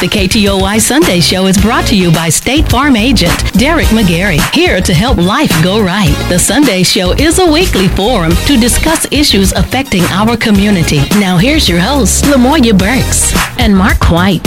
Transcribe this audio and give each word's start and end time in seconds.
The 0.00 0.06
KTOY 0.06 0.80
Sunday 0.80 1.18
Show 1.18 1.46
is 1.46 1.58
brought 1.58 1.84
to 1.88 1.96
you 1.96 2.12
by 2.12 2.28
State 2.28 2.70
Farm 2.70 2.94
agent 2.94 3.32
Derek 3.54 3.88
McGarry, 3.88 4.38
here 4.54 4.80
to 4.80 4.94
help 4.94 5.18
life 5.18 5.50
go 5.60 5.82
right. 5.82 6.14
The 6.28 6.38
Sunday 6.38 6.84
Show 6.84 7.14
is 7.14 7.40
a 7.40 7.50
weekly 7.50 7.88
forum 7.88 8.30
to 8.46 8.56
discuss 8.56 9.10
issues 9.10 9.50
affecting 9.50 10.04
our 10.04 10.36
community. 10.36 11.00
Now 11.18 11.36
here's 11.36 11.68
your 11.68 11.80
hosts, 11.80 12.22
Lamoya 12.22 12.78
Burks 12.78 13.32
and 13.58 13.76
Mark 13.76 14.08
White. 14.08 14.46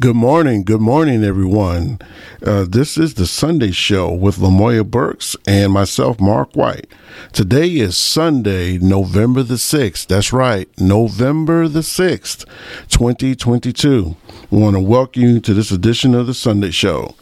Good 0.00 0.16
morning. 0.16 0.64
Good 0.64 0.80
morning, 0.80 1.22
everyone. 1.22 1.98
Uh, 2.42 2.64
this 2.66 2.96
is 2.96 3.12
the 3.12 3.26
Sunday 3.26 3.72
Show 3.72 4.10
with 4.10 4.38
Lamoya 4.38 4.90
Burks 4.90 5.36
and 5.46 5.70
myself, 5.70 6.18
Mark 6.18 6.56
White. 6.56 6.86
Today 7.34 7.68
is 7.68 7.94
Sunday, 7.94 8.78
November 8.78 9.42
the 9.42 9.56
6th. 9.56 10.06
That's 10.06 10.32
right, 10.32 10.66
November 10.80 11.68
the 11.68 11.80
6th, 11.80 12.46
2022. 12.88 14.16
We 14.50 14.58
want 14.58 14.76
to 14.76 14.80
welcome 14.80 15.22
you 15.24 15.40
to 15.40 15.52
this 15.52 15.70
edition 15.70 16.14
of 16.14 16.26
the 16.26 16.32
Sunday 16.32 16.70
Show. 16.70 17.14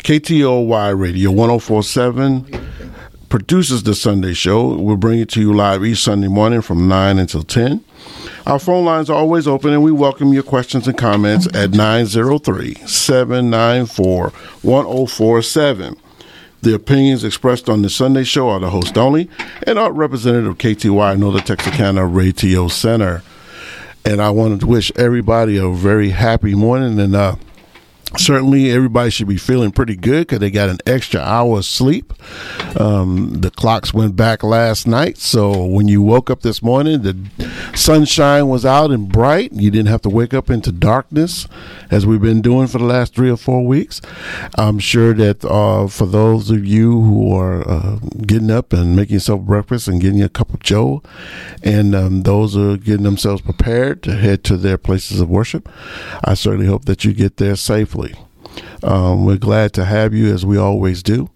KTOY 0.00 0.98
Radio 1.00 1.30
1047 1.30 2.46
produces 3.30 3.84
the 3.84 3.94
Sunday 3.94 4.34
Show. 4.34 4.76
We'll 4.76 4.98
bring 4.98 5.20
it 5.20 5.30
to 5.30 5.40
you 5.40 5.54
live 5.54 5.82
each 5.86 6.02
Sunday 6.02 6.28
morning 6.28 6.60
from 6.60 6.86
9 6.86 7.18
until 7.18 7.44
10. 7.44 7.82
Our 8.46 8.58
phone 8.58 8.84
lines 8.84 9.10
are 9.10 9.16
always 9.16 9.46
open, 9.46 9.72
and 9.72 9.82
we 9.82 9.92
welcome 9.92 10.32
your 10.32 10.42
questions 10.42 10.88
and 10.88 10.96
comments 10.96 11.46
at 11.54 11.70
903 11.70 12.74
794 12.86 14.30
1047. 14.62 15.96
The 16.62 16.74
opinions 16.74 17.22
expressed 17.22 17.68
on 17.68 17.82
the 17.82 17.90
Sunday 17.90 18.24
show 18.24 18.48
are 18.48 18.60
the 18.60 18.70
host 18.70 18.96
only 18.96 19.28
and 19.66 19.78
are 19.78 19.92
representative 19.92 20.50
of 20.50 20.58
KTOY, 20.58 21.18
Northern 21.18 21.42
Texarkana 21.42 22.06
Radio 22.06 22.68
Center. 22.68 23.22
And 24.04 24.22
I 24.22 24.30
wanted 24.30 24.60
to 24.60 24.66
wish 24.66 24.90
everybody 24.96 25.58
a 25.58 25.70
very 25.70 26.10
happy 26.10 26.54
morning 26.54 26.98
and 26.98 27.14
uh, 27.14 27.36
certainly 28.16 28.70
everybody 28.70 29.10
should 29.10 29.28
be 29.28 29.36
feeling 29.36 29.70
pretty 29.70 29.96
good 29.96 30.20
because 30.20 30.40
they 30.40 30.50
got 30.50 30.68
an 30.68 30.78
extra 30.86 31.20
hour 31.20 31.58
of 31.58 31.64
sleep. 31.64 32.12
Um, 32.78 33.40
the 33.40 33.50
clocks 33.50 33.94
went 33.94 34.16
back 34.16 34.42
last 34.42 34.86
night, 34.86 35.18
so 35.18 35.64
when 35.64 35.88
you 35.88 36.02
woke 36.02 36.30
up 36.30 36.42
this 36.42 36.62
morning, 36.62 37.02
the 37.02 37.16
sunshine 37.74 38.48
was 38.48 38.64
out 38.64 38.90
and 38.90 39.08
bright. 39.08 39.52
You 39.52 39.70
didn't 39.70 39.88
have 39.88 40.02
to 40.02 40.08
wake 40.08 40.34
up 40.34 40.50
into 40.50 40.72
darkness 40.72 41.46
as 41.90 42.06
we've 42.06 42.20
been 42.20 42.42
doing 42.42 42.66
for 42.66 42.78
the 42.78 42.84
last 42.84 43.14
three 43.14 43.30
or 43.30 43.36
four 43.36 43.64
weeks. 43.66 44.00
I'm 44.56 44.78
sure 44.78 45.14
that 45.14 45.44
uh, 45.44 45.86
for 45.88 46.06
those 46.06 46.50
of 46.50 46.64
you 46.64 47.00
who 47.02 47.34
are 47.34 47.68
uh, 47.68 47.96
getting 48.26 48.50
up 48.50 48.72
and 48.72 48.96
making 48.96 49.14
yourself 49.14 49.42
breakfast 49.42 49.88
and 49.88 50.00
getting 50.00 50.22
a 50.22 50.28
cup 50.28 50.52
of 50.52 50.60
joe, 50.60 51.02
and 51.62 51.94
um, 51.94 52.22
those 52.22 52.56
are 52.56 52.76
getting 52.76 53.04
themselves 53.04 53.42
prepared 53.42 54.02
to 54.02 54.16
head 54.16 54.44
to 54.44 54.56
their 54.56 54.78
places 54.78 55.20
of 55.20 55.28
worship, 55.28 55.68
I 56.24 56.34
certainly 56.34 56.66
hope 56.66 56.86
that 56.86 57.04
you 57.04 57.12
get 57.12 57.36
there 57.36 57.56
safely. 57.56 57.99
Um, 58.82 59.24
we're 59.24 59.36
glad 59.36 59.72
to 59.74 59.84
have 59.84 60.14
you 60.14 60.32
as 60.32 60.44
we 60.44 60.56
always 60.56 61.02
do. 61.02 61.30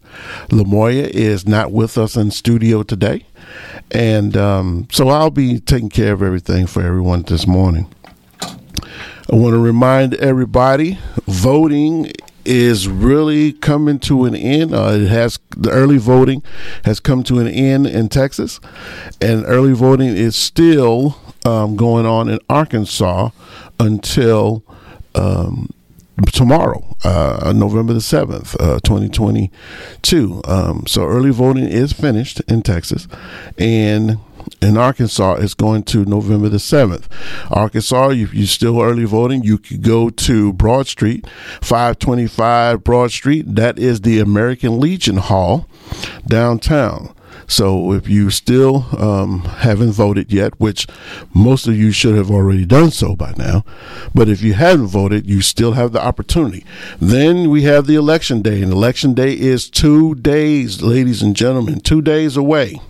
Lamoya 0.49 1.09
is 1.09 1.47
not 1.47 1.73
with 1.73 1.99
us 1.99 2.17
in 2.17 2.31
studio 2.31 2.83
today. 2.83 3.27
And 3.91 4.37
um, 4.37 4.89
so 4.91 5.09
I'll 5.09 5.31
be 5.31 5.61
taking 5.61 5.91
care 5.91 6.13
of 6.13 6.23
everything 6.23 6.67
for 6.67 6.83
everyone 6.83 7.23
this 7.23 7.47
morning. 7.47 7.93
I 8.43 9.37
want 9.37 9.55
to 9.55 9.59
remind 9.59 10.15
everybody 10.15 10.99
voting 11.27 12.13
is 12.45 12.89
really 12.89 13.53
coming 13.53 13.99
to 13.99 14.25
an 14.27 14.35
end. 14.35 14.75
Uh, 14.75 14.93
it 14.93 15.09
has 15.09 15.39
the 15.57 15.71
early 15.71 15.97
voting 15.97 16.43
has 16.85 17.01
come 17.01 17.23
to 17.25 17.39
an 17.39 17.49
end 17.49 17.87
in 17.87 18.09
Texas, 18.09 18.61
and 19.21 19.45
early 19.47 19.73
voting 19.73 20.09
is 20.09 20.37
still 20.37 21.17
um, 21.47 21.75
going 21.77 22.05
on 22.05 22.29
in 22.29 22.39
Arkansas 22.51 23.31
until 23.81 24.63
um, 25.15 25.71
tomorrow, 26.33 26.97
uh, 27.05 27.53
November 27.55 27.93
the 27.93 28.01
7th, 28.01 28.55
uh, 28.61 28.81
2022. 28.81 30.43
Um, 30.45 30.85
so 30.87 31.05
early 31.05 31.31
voting 31.31 31.65
is 31.65 31.93
finished 31.93 32.41
in 32.43 32.63
Texas. 32.63 33.09
And 33.59 34.19
in 34.61 34.77
Arkansas, 34.77 35.35
it's 35.35 35.55
going 35.55 35.83
to 35.85 36.05
November 36.05 36.49
the 36.49 36.59
7th. 36.59 37.07
Arkansas, 37.51 38.11
if 38.11 38.35
you're 38.35 38.47
still 38.47 38.81
early 38.81 39.05
voting, 39.05 39.43
you 39.43 39.59
could 39.59 39.83
go 39.83 40.11
to 40.11 40.53
Broad 40.53 40.87
Street, 40.87 41.27
525 41.61 42.85
Broad 42.85 43.11
Street. 43.11 43.55
That 43.55 43.79
is 43.79 44.03
the 44.03 44.21
American 44.21 44.81
Legion 44.81 45.17
Hall 45.17 45.69
downtown. 46.27 47.15
So 47.47 47.93
if 47.93 48.09
you 48.09 48.31
still 48.31 48.87
um, 48.99 49.41
haven't 49.41 49.93
voted 49.93 50.33
yet, 50.33 50.59
which 50.61 50.87
most 51.33 51.67
of 51.67 51.77
you 51.77 51.93
should 51.93 52.17
have 52.17 52.31
already 52.31 52.65
done 52.65 52.91
so 52.91 53.15
by 53.15 53.35
now, 53.37 53.65
but 54.15 54.29
if 54.29 54.43
you 54.43 54.55
haven't 54.55 54.87
voted, 54.87 55.27
you 55.27 55.41
still 55.41 55.73
have 55.73 55.93
the 55.93 56.05
opportunity. 56.05 56.65
Then 57.01 57.51
we 57.51 57.63
have 57.63 57.87
the 57.87 57.97
election 57.97 58.43
day, 58.43 58.63
and 58.63 58.73
election 58.73 59.15
day 59.15 59.33
is 59.33 59.69
two 59.69 60.15
days, 60.17 60.83
ladies 60.83 61.23
and 61.23 61.37
gentlemen, 61.37 61.81
two 61.81 62.03
days 62.03 62.37
away. 62.37 62.81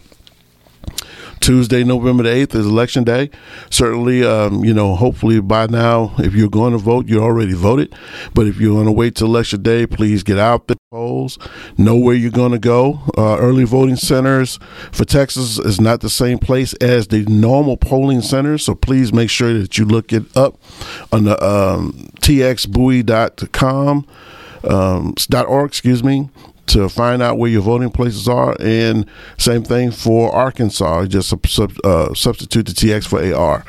Tuesday, 1.41 1.85
November 1.85 2.23
the 2.23 2.31
8th 2.31 2.55
is 2.55 2.67
election 2.67 3.05
day. 3.05 3.31
Certainly, 3.71 4.25
um, 4.25 4.65
you 4.65 4.73
know, 4.73 4.95
hopefully 4.95 5.41
by 5.41 5.67
now, 5.67 6.15
if 6.19 6.35
you're 6.35 6.49
going 6.49 6.73
to 6.73 6.79
vote, 6.79 7.09
you 7.09 7.21
already 7.21 7.53
voted. 7.53 7.95
But 8.35 8.47
if 8.47 8.61
you're 8.61 8.75
going 8.75 8.87
to 8.87 8.93
wait 8.93 9.17
till 9.17 9.27
election 9.27 9.63
day, 9.63 9.87
please 9.87 10.23
get 10.23 10.39
out 10.39 10.69
the 10.69 10.77
polls, 10.91 11.39
know 11.77 11.97
where 11.97 12.15
you're 12.15 12.31
going 12.31 12.53
to 12.53 12.59
go. 12.59 13.01
Uh, 13.17 13.37
early 13.39 13.65
voting 13.65 13.97
centers 13.97 14.59
for 14.93 15.05
Texas 15.05 15.59
is 15.59 15.81
not 15.81 16.01
the 16.01 16.11
same 16.11 16.39
place 16.39 16.73
as 16.75 17.09
the 17.09 17.25
normal 17.27 17.77
polling 17.77 18.23
centers. 18.23 18.65
So 18.65 18.75
please 18.75 19.13
make 19.13 19.31
sure 19.31 19.53
that 19.55 19.77
you 19.77 19.85
look 19.85 20.13
it 20.13 20.37
up 20.37 20.59
on 21.13 21.25
the 21.25 21.43
um, 21.45 22.11
txbowie.com. 22.21 24.07
Um, 24.65 25.15
.org, 25.47 25.69
excuse 25.69 26.03
me, 26.03 26.31
to 26.67 26.89
find 26.89 27.23
out 27.23 27.39
where 27.39 27.51
your 27.51 27.63
voting 27.63 27.91
places 27.91 28.29
are. 28.29 28.57
And 28.61 29.07
same 29.39 29.63
thing 29.63 29.91
for 29.91 30.35
Arkansas. 30.35 31.07
Just 31.07 31.33
uh, 31.33 32.15
substitute 32.15 32.67
the 32.67 32.73
TX 32.73 33.07
for 33.07 33.35
AR. 33.35 33.65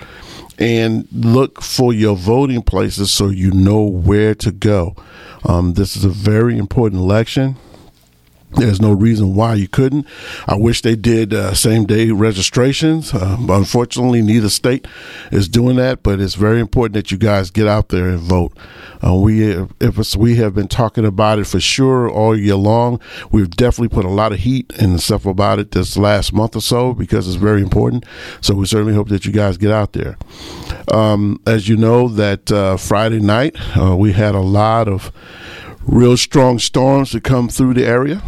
And 0.57 1.07
look 1.11 1.61
for 1.61 1.94
your 1.94 2.16
voting 2.16 2.61
places 2.61 3.11
so 3.11 3.28
you 3.28 3.51
know 3.51 3.83
where 3.83 4.33
to 4.35 4.51
go. 4.51 4.95
Um, 5.44 5.73
this 5.73 5.95
is 5.97 6.06
a 6.06 6.09
very 6.09 6.57
important 6.57 7.01
election. 7.01 7.57
There's 8.55 8.81
no 8.81 8.93
reason 8.93 9.35
why 9.35 9.55
you 9.55 9.67
couldn't. 9.67 10.07
I 10.47 10.55
wish 10.55 10.81
they 10.81 10.95
did 10.95 11.33
uh, 11.33 11.53
same 11.53 11.85
day 11.85 12.11
registrations. 12.11 13.13
Uh, 13.13 13.38
unfortunately, 13.49 14.21
neither 14.21 14.49
state 14.49 14.88
is 15.31 15.49
doing 15.49 15.75
that, 15.75 16.03
but 16.03 16.21
it's 16.21 16.35
very 16.35 16.59
important 16.59 16.94
that 16.94 17.11
you 17.11 17.17
guys 17.17 17.51
get 17.51 17.67
out 17.67 17.89
there 17.89 18.07
and 18.07 18.19
vote. 18.19 18.57
Uh, 19.05 19.13
we 19.13 19.44
if 19.81 20.15
we 20.15 20.35
have 20.38 20.55
been 20.55 20.67
talking 20.67 21.05
about 21.05 21.39
it 21.39 21.45
for 21.45 21.59
sure 21.59 22.09
all 22.09 22.38
year 22.38 22.55
long. 22.55 22.99
We've 23.31 23.49
definitely 23.49 23.94
put 23.94 24.05
a 24.05 24.09
lot 24.09 24.31
of 24.31 24.39
heat 24.39 24.71
and 24.79 25.01
stuff 25.01 25.25
about 25.25 25.59
it 25.59 25.71
this 25.71 25.97
last 25.97 26.33
month 26.33 26.55
or 26.55 26.61
so 26.61 26.94
because 26.94 27.27
it's 27.27 27.35
very 27.35 27.61
important. 27.61 28.05
So 28.41 28.55
we 28.55 28.65
certainly 28.65 28.94
hope 28.94 29.09
that 29.09 29.25
you 29.25 29.31
guys 29.31 29.57
get 29.57 29.71
out 29.71 29.94
there. 29.94 30.17
Um, 30.91 31.41
as 31.45 31.67
you 31.67 31.77
know, 31.77 32.07
that 32.07 32.51
uh, 32.51 32.77
Friday 32.77 33.19
night 33.19 33.55
uh, 33.77 33.95
we 33.95 34.13
had 34.13 34.33
a 34.33 34.39
lot 34.39 34.88
of 34.88 35.11
real 35.85 36.18
strong 36.18 36.59
storms 36.59 37.12
that 37.12 37.23
come 37.23 37.50
through 37.50 37.73
the 37.73 37.85
area. 37.85 38.22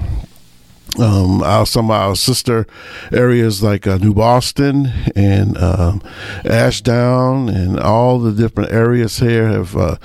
Um, 1.00 1.44
our, 1.44 1.66
some 1.66 1.92
of 1.92 1.92
our 1.92 2.16
sister 2.16 2.66
areas 3.12 3.62
like 3.62 3.86
uh, 3.86 3.98
New 3.98 4.14
Boston 4.14 4.92
and 5.16 5.56
um, 5.58 6.02
Ashdown 6.44 7.50
and 7.50 7.80
all 7.80 8.20
the 8.20 8.32
different 8.32 8.72
areas 8.72 9.20
here 9.20 9.48
have 9.48 9.76
uh, 9.76 9.98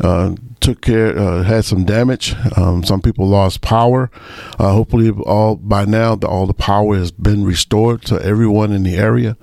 uh, 0.00 0.36
took 0.60 0.80
care, 0.80 1.16
uh, 1.18 1.42
had 1.42 1.64
some 1.64 1.84
damage. 1.84 2.34
Um, 2.56 2.84
some 2.84 3.00
people 3.00 3.26
lost 3.26 3.60
power. 3.60 4.10
Uh, 4.58 4.72
hopefully, 4.72 5.10
all 5.10 5.56
by 5.56 5.84
now, 5.84 6.14
the, 6.14 6.26
all 6.26 6.46
the 6.46 6.54
power 6.54 6.96
has 6.96 7.10
been 7.10 7.44
restored 7.44 8.02
to 8.02 8.20
everyone 8.22 8.72
in 8.72 8.82
the 8.82 8.96
area. 8.96 9.36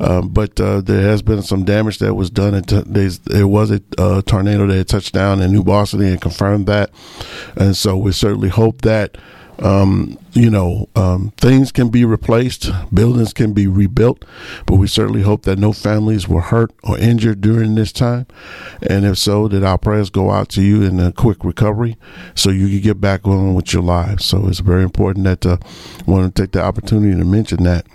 Um, 0.00 0.28
but 0.28 0.60
uh, 0.60 0.80
there 0.80 1.02
has 1.02 1.22
been 1.22 1.42
some 1.42 1.64
damage 1.64 1.98
that 1.98 2.14
was 2.14 2.30
done. 2.30 2.60
there 2.62 3.48
was 3.48 3.70
a 3.70 3.82
uh, 3.98 4.22
tornado 4.22 4.66
that 4.66 4.88
touched 4.88 5.12
down 5.12 5.40
in 5.40 5.52
New 5.52 5.64
Boston 5.64 6.02
and 6.02 6.20
confirmed 6.20 6.66
that. 6.66 6.90
And 7.56 7.76
so 7.76 7.96
we 7.96 8.12
certainly 8.12 8.48
hope 8.48 8.82
that 8.82 9.16
um, 9.62 10.18
you 10.32 10.50
know, 10.50 10.88
um, 10.96 11.32
things 11.36 11.70
can 11.70 11.88
be 11.88 12.04
replaced, 12.04 12.70
buildings 12.92 13.32
can 13.32 13.52
be 13.52 13.66
rebuilt, 13.66 14.24
but 14.66 14.76
we 14.76 14.88
certainly 14.88 15.22
hope 15.22 15.42
that 15.42 15.58
no 15.58 15.72
families 15.72 16.26
were 16.28 16.40
hurt 16.40 16.72
or 16.82 16.98
injured 16.98 17.40
during 17.40 17.74
this 17.74 17.92
time. 17.92 18.26
And 18.82 19.04
if 19.04 19.18
so, 19.18 19.46
that 19.48 19.62
our 19.62 19.78
prayers 19.78 20.10
go 20.10 20.30
out 20.30 20.48
to 20.50 20.62
you 20.62 20.82
in 20.82 20.98
a 20.98 21.12
quick 21.12 21.44
recovery 21.44 21.96
so 22.34 22.50
you 22.50 22.68
can 22.68 22.80
get 22.80 23.00
back 23.00 23.26
on 23.26 23.54
with 23.54 23.72
your 23.72 23.82
lives. 23.82 24.24
So 24.24 24.48
it's 24.48 24.58
very 24.60 24.82
important 24.82 25.24
that 25.24 25.46
uh, 25.46 25.58
I 26.06 26.10
want 26.10 26.34
to 26.34 26.42
take 26.42 26.52
the 26.52 26.62
opportunity 26.62 27.16
to 27.16 27.24
mention 27.24 27.62
that. 27.62 27.86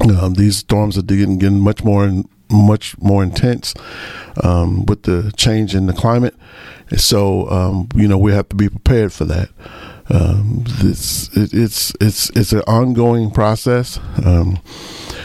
Um, 0.00 0.34
these 0.34 0.58
storms 0.58 0.98
are 0.98 1.02
getting, 1.02 1.38
getting 1.38 1.60
much 1.60 1.82
more 1.82 2.22
much 2.48 2.96
more 2.98 3.24
intense 3.24 3.74
um, 4.44 4.86
with 4.86 5.02
the 5.02 5.32
change 5.36 5.74
in 5.74 5.86
the 5.86 5.92
climate. 5.92 6.34
So, 6.96 7.50
um, 7.50 7.88
you 7.94 8.06
know, 8.06 8.18
we 8.18 8.32
have 8.32 8.48
to 8.50 8.56
be 8.56 8.68
prepared 8.68 9.12
for 9.12 9.24
that. 9.24 9.48
Um, 10.08 10.64
it's 10.80 11.36
it, 11.36 11.52
it's 11.52 11.92
it's 12.00 12.30
it's 12.30 12.52
an 12.52 12.62
ongoing 12.66 13.30
process. 13.30 13.98
Um, 14.24 14.60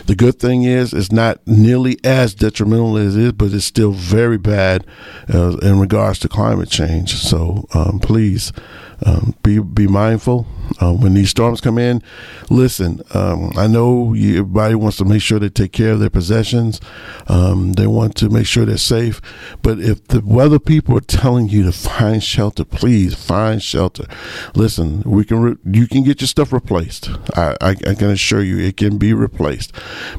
the 0.07 0.15
good 0.15 0.39
thing 0.39 0.63
is 0.63 0.93
it's 0.93 1.11
not 1.11 1.39
nearly 1.45 1.97
as 2.03 2.33
detrimental 2.33 2.97
as 2.97 3.15
it 3.15 3.23
is, 3.23 3.31
but 3.33 3.53
it's 3.53 3.65
still 3.65 3.91
very 3.91 4.37
bad 4.37 4.85
uh, 5.33 5.57
in 5.57 5.79
regards 5.79 6.19
to 6.19 6.29
climate 6.29 6.69
change. 6.69 7.15
So 7.15 7.67
um, 7.73 7.99
please 7.99 8.51
um, 9.05 9.35
be 9.43 9.59
be 9.59 9.87
mindful 9.87 10.47
uh, 10.79 10.93
when 10.93 11.13
these 11.13 11.29
storms 11.29 11.61
come 11.61 11.77
in. 11.77 12.01
Listen, 12.49 13.01
um, 13.13 13.51
I 13.57 13.67
know 13.67 14.13
you, 14.13 14.39
everybody 14.39 14.75
wants 14.75 14.97
to 14.97 15.05
make 15.05 15.21
sure 15.21 15.39
they 15.39 15.49
take 15.49 15.71
care 15.71 15.91
of 15.91 15.99
their 15.99 16.09
possessions. 16.09 16.79
Um, 17.27 17.73
they 17.73 17.87
want 17.87 18.15
to 18.17 18.29
make 18.29 18.45
sure 18.45 18.65
they're 18.65 18.77
safe. 18.77 19.21
But 19.61 19.79
if 19.79 20.05
the 20.07 20.21
weather 20.21 20.59
people 20.59 20.97
are 20.97 21.01
telling 21.01 21.49
you 21.49 21.63
to 21.63 21.71
find 21.71 22.23
shelter, 22.23 22.65
please 22.65 23.15
find 23.15 23.61
shelter. 23.61 24.05
Listen, 24.55 25.01
we 25.05 25.25
can 25.25 25.41
re- 25.41 25.57
you 25.65 25.87
can 25.87 26.03
get 26.03 26.21
your 26.21 26.27
stuff 26.27 26.53
replaced. 26.53 27.09
I, 27.35 27.55
I, 27.61 27.69
I 27.69 27.95
can 27.95 28.09
assure 28.09 28.43
you 28.43 28.59
it 28.59 28.77
can 28.77 28.97
be 28.97 29.13
replaced. 29.13 29.73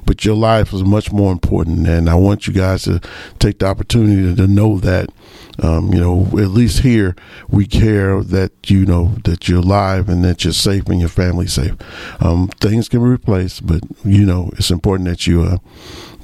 But 0.04 0.25
your 0.25 0.37
life 0.37 0.72
is 0.72 0.82
much 0.82 1.12
more 1.12 1.32
important, 1.32 1.87
and 1.87 2.08
I 2.08 2.14
want 2.14 2.46
you 2.46 2.52
guys 2.52 2.84
to 2.84 3.00
take 3.38 3.58
the 3.58 3.66
opportunity 3.66 4.34
to 4.34 4.46
know 4.46 4.78
that 4.78 5.10
um, 5.60 5.93
you 5.93 6.00
know, 6.00 6.22
at 6.38 6.49
least 6.49 6.81
here 6.81 7.14
we 7.49 7.66
care 7.66 8.22
that 8.22 8.70
you 8.70 8.87
know 8.87 9.16
that 9.25 9.49
you're 9.49 9.60
alive 9.60 10.08
and 10.08 10.25
that 10.25 10.41
you're 10.44 10.52
safe 10.52 10.86
and 10.88 11.00
your 11.00 11.08
family's 11.08 11.52
safe. 11.52 11.74
Um, 12.20 12.48
things 12.60 12.88
can 12.88 13.00
be 13.00 13.08
replaced, 13.08 13.66
but 13.66 13.82
you 14.04 14.24
know 14.24 14.50
it's 14.56 14.70
important 14.70 15.08
that 15.08 15.26
you 15.26 15.42
uh, 15.42 15.58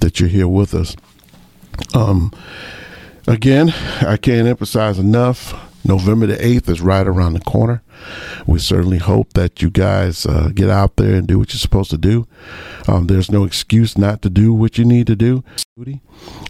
that 0.00 0.20
you're 0.20 0.28
here 0.28 0.48
with 0.48 0.74
us. 0.74 0.96
Um, 1.94 2.32
again, 3.26 3.70
I 4.00 4.16
can't 4.16 4.48
emphasize 4.48 4.98
enough. 4.98 5.54
November 5.84 6.26
the 6.26 6.36
8th 6.36 6.68
is 6.68 6.80
right 6.80 7.06
around 7.06 7.32
the 7.32 7.40
corner. 7.40 7.82
We 8.46 8.58
certainly 8.58 8.98
hope 8.98 9.32
that 9.34 9.62
you 9.62 9.70
guys 9.70 10.26
uh, 10.26 10.50
get 10.54 10.68
out 10.68 10.96
there 10.96 11.14
and 11.14 11.26
do 11.26 11.38
what 11.38 11.52
you're 11.52 11.58
supposed 11.58 11.90
to 11.90 11.98
do. 11.98 12.26
Um, 12.86 13.06
there's 13.06 13.30
no 13.30 13.44
excuse 13.44 13.96
not 13.96 14.20
to 14.22 14.30
do 14.30 14.52
what 14.52 14.76
you 14.76 14.84
need 14.84 15.06
to 15.06 15.16
do. 15.16 15.44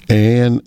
And 0.09 0.63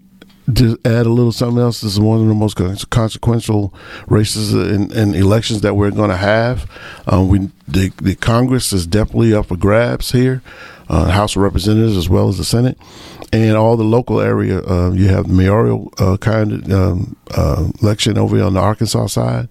to 0.56 0.78
add 0.86 1.06
a 1.06 1.10
little 1.10 1.32
something 1.32 1.60
else, 1.60 1.82
this 1.82 1.94
is 1.94 2.00
one 2.00 2.22
of 2.22 2.28
the 2.28 2.34
most 2.34 2.56
consequential 2.90 3.74
races 4.08 4.54
and, 4.54 5.16
elections 5.16 5.62
that 5.62 5.76
we're 5.76 5.92
going 5.92 6.10
to 6.10 6.18
have. 6.18 6.70
Um, 7.08 7.28
we 7.28 7.50
the, 7.68 7.90
the, 8.02 8.16
Congress 8.16 8.74
is 8.74 8.86
definitely 8.86 9.34
up 9.34 9.48
for 9.48 9.56
grabs 9.56 10.12
here, 10.12 10.42
uh, 10.90 11.10
House 11.12 11.36
of 11.36 11.42
Representatives 11.42 11.96
as 11.96 12.10
well 12.10 12.28
as 12.28 12.38
the 12.38 12.44
Senate, 12.44 12.78
and 13.32 13.56
all 13.56 13.78
the 13.78 13.84
local 13.84 14.20
area. 14.20 14.62
Uh, 14.64 14.92
you 14.92 15.08
have 15.08 15.28
the 15.28 15.34
mayoral 15.34 15.94
uh, 16.00 16.18
kind 16.18 16.52
of 16.52 16.72
um, 16.72 17.16
uh, 17.36 17.70
election 17.82 18.18
over 18.18 18.42
on 18.42 18.54
the 18.54 18.60
Arkansas 18.60 19.08
side. 19.08 19.48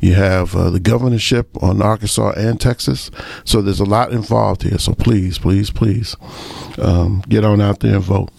You 0.00 0.14
have 0.14 0.56
uh, 0.56 0.70
the 0.70 0.80
governorship 0.80 1.62
on 1.62 1.80
Arkansas 1.80 2.32
and 2.36 2.60
Texas. 2.60 3.10
So 3.44 3.62
there's 3.62 3.80
a 3.80 3.84
lot 3.84 4.12
involved 4.12 4.62
here. 4.62 4.78
So 4.78 4.94
please, 4.94 5.38
please, 5.38 5.70
please, 5.70 6.16
um, 6.78 7.22
get 7.28 7.44
on 7.44 7.60
out 7.60 7.80
there 7.80 7.96
and 7.96 8.04
vote. 8.04 8.30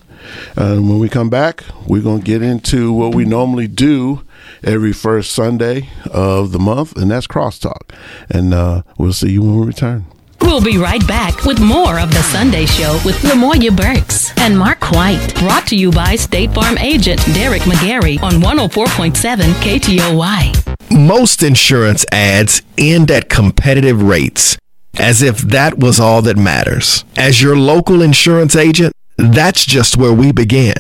And 0.56 0.89
when 0.89 1.00
we 1.00 1.09
come 1.09 1.29
back, 1.29 1.63
we're 1.88 2.01
going 2.01 2.21
to 2.21 2.25
get 2.25 2.41
into 2.41 2.91
what 2.94 3.15
we 3.15 3.25
normally 3.25 3.68
do 3.68 4.23
every 4.63 4.94
first 4.94 5.31
Sunday 5.31 5.89
of 6.12 6.51
the 6.51 6.59
month, 6.59 6.95
and 6.95 7.12
that's 7.12 7.27
crosstalk. 7.27 7.94
And 8.29 8.53
uh, 8.53 8.83
we'll 8.97 9.13
see 9.13 9.31
you 9.31 9.41
when 9.41 9.59
we 9.59 9.68
return. 9.68 10.06
We'll 10.41 10.62
be 10.62 10.77
right 10.77 11.06
back 11.07 11.45
with 11.45 11.59
more 11.59 12.00
of 12.00 12.09
the 12.09 12.23
Sunday 12.23 12.65
Show 12.65 13.00
with 13.06 13.15
Lamoya 13.21 13.75
Burks 13.75 14.33
and 14.39 14.57
Mark 14.57 14.91
White. 14.91 15.33
Brought 15.35 15.68
to 15.68 15.75
you 15.75 15.91
by 15.91 16.15
State 16.15 16.51
Farm 16.51 16.77
agent 16.79 17.23
Derek 17.33 17.62
McGarry 17.62 18.21
on 18.23 18.33
104.7 18.33 19.38
KTOY. 19.62 20.97
Most 21.07 21.44
insurance 21.44 22.06
ads 22.12 22.63
end 22.77 23.12
at 23.12 23.29
competitive 23.29 24.01
rates, 24.01 24.57
as 25.00 25.21
if 25.21 25.38
that 25.38 25.77
was 25.77 26.00
all 26.00 26.21
that 26.23 26.38
matters. 26.38 27.06
As 27.15 27.41
your 27.41 27.56
local 27.56 28.01
insurance 28.01 28.56
agent, 28.56 28.94
that's 29.21 29.65
just 29.65 29.97
where 29.97 30.13
we 30.13 30.31
begin. 30.31 30.73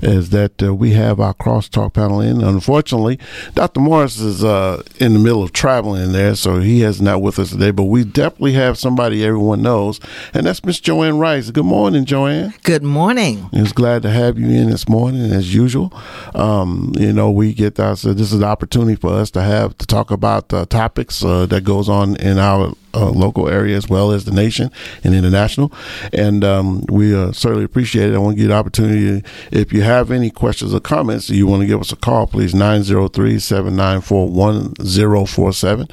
is 0.01 0.30
that 0.32 0.62
uh, 0.63 0.74
we 0.74 0.92
have 0.94 1.20
our 1.20 1.34
crosstalk 1.34 1.94
panel 1.94 2.22
in. 2.22 2.42
Unfortunately, 2.42 3.20
Dr. 3.53 3.80
Morris 3.80 4.20
is 4.20 4.44
uh, 4.44 4.82
in 5.00 5.13
the 5.13 5.20
middle 5.20 5.44
of 5.44 5.53
traveling 5.53 6.12
there, 6.13 6.36
so 6.36 6.60
he 6.60 6.82
is 6.84 7.01
not 7.01 7.22
with 7.22 7.38
us 7.39 7.51
today. 7.51 7.72
But 7.72 7.84
we 7.84 8.03
definitely 8.03 8.53
have 8.53 8.77
somebody 8.77 9.24
everyone 9.24 9.62
knows, 9.62 10.00
and 10.34 10.46
that's 10.46 10.63
Miss 10.63 10.80
Joanne 10.80 11.20
Rice. 11.20 11.51
Good 11.51 11.65
morning, 11.65 12.06
Joanne. 12.06 12.53
Good 12.63 12.84
morning. 12.84 13.50
It's 13.53 13.74
glad 13.74 14.01
to 14.03 14.10
have 14.10 14.39
you 14.39 14.48
in 14.48 14.70
this 14.70 14.88
morning, 14.88 15.32
as 15.32 15.53
usual. 15.53 15.94
Um, 16.34 16.94
you 16.98 17.13
know, 17.13 17.30
we 17.30 17.53
get 17.53 17.75
that. 17.75 18.00
So 18.00 18.13
this 18.13 18.32
is 18.34 18.39
an 18.39 18.44
opportunity 18.44 18.96
for 18.96 19.13
us 19.13 19.30
to 19.32 19.42
have 19.42 19.77
to 19.77 19.86
talk 19.86 20.12
about 20.12 20.53
uh, 20.53 20.65
topics 20.65 21.24
uh, 21.24 21.46
that 21.48 21.63
goes 21.63 21.89
on 21.89 22.15
in 22.18 22.38
our 22.38 22.62
how 22.63 22.70
it 22.72 22.83
uh, 22.93 23.09
local 23.09 23.50
area 23.50 23.75
as 23.75 23.89
well 23.89 24.12
as 24.12 24.25
the 24.25 24.31
nation 24.31 24.71
and 25.03 25.13
international. 25.13 25.71
And 26.12 26.43
um, 26.43 26.83
we 26.89 27.15
uh, 27.15 27.31
certainly 27.31 27.63
appreciate 27.63 28.12
it. 28.12 28.15
I 28.15 28.17
want 28.19 28.33
to 28.33 28.35
give 28.35 28.43
you 28.43 28.47
the 28.50 28.55
opportunity. 28.55 29.27
If 29.51 29.73
you 29.73 29.81
have 29.81 30.12
any 30.12 30.29
questions 30.29 30.73
or 30.73 30.79
comments, 30.79 31.29
you 31.29 31.47
want 31.47 31.62
to 31.62 31.67
give 31.67 31.79
us 31.79 31.91
a 31.91 31.95
call, 31.95 32.27
please 32.27 32.53
903 32.53 33.39
794 33.39 34.29
1047. 34.29 35.88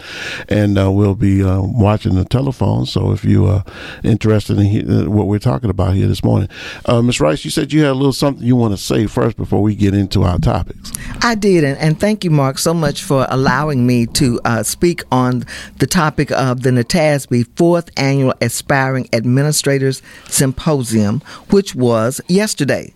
And 0.48 0.78
uh, 0.78 0.90
we'll 0.90 1.14
be 1.14 1.42
uh, 1.42 1.60
watching 1.62 2.14
the 2.14 2.24
telephone. 2.24 2.86
So 2.86 3.12
if 3.12 3.24
you 3.24 3.46
are 3.46 3.64
interested 4.02 4.58
in 4.58 4.90
uh, 4.90 5.10
what 5.10 5.26
we're 5.26 5.38
talking 5.38 5.70
about 5.70 5.94
here 5.94 6.06
this 6.06 6.22
morning, 6.22 6.48
uh, 6.86 7.02
Ms. 7.02 7.20
Rice, 7.20 7.44
you 7.44 7.50
said 7.50 7.72
you 7.72 7.82
had 7.82 7.92
a 7.92 7.94
little 7.94 8.12
something 8.12 8.44
you 8.44 8.56
want 8.56 8.72
to 8.72 8.78
say 8.78 9.06
first 9.06 9.36
before 9.36 9.62
we 9.62 9.74
get 9.74 9.94
into 9.94 10.22
our 10.22 10.38
topics. 10.38 10.92
I 11.22 11.34
did. 11.34 11.64
And, 11.64 11.78
and 11.78 11.98
thank 11.98 12.24
you, 12.24 12.30
Mark, 12.30 12.58
so 12.58 12.74
much 12.74 13.02
for 13.02 13.26
allowing 13.30 13.86
me 13.86 14.06
to 14.06 14.40
speak 14.62 15.02
on 15.10 15.44
the 15.78 15.86
topic 15.86 16.30
of 16.32 16.62
the 16.62 16.72
NATASB 16.90 17.46
fourth 17.56 17.88
annual 17.96 18.34
Aspiring 18.40 19.08
Administrators 19.12 20.02
Symposium, 20.28 21.22
which 21.50 21.74
was 21.74 22.20
yesterday. 22.28 22.92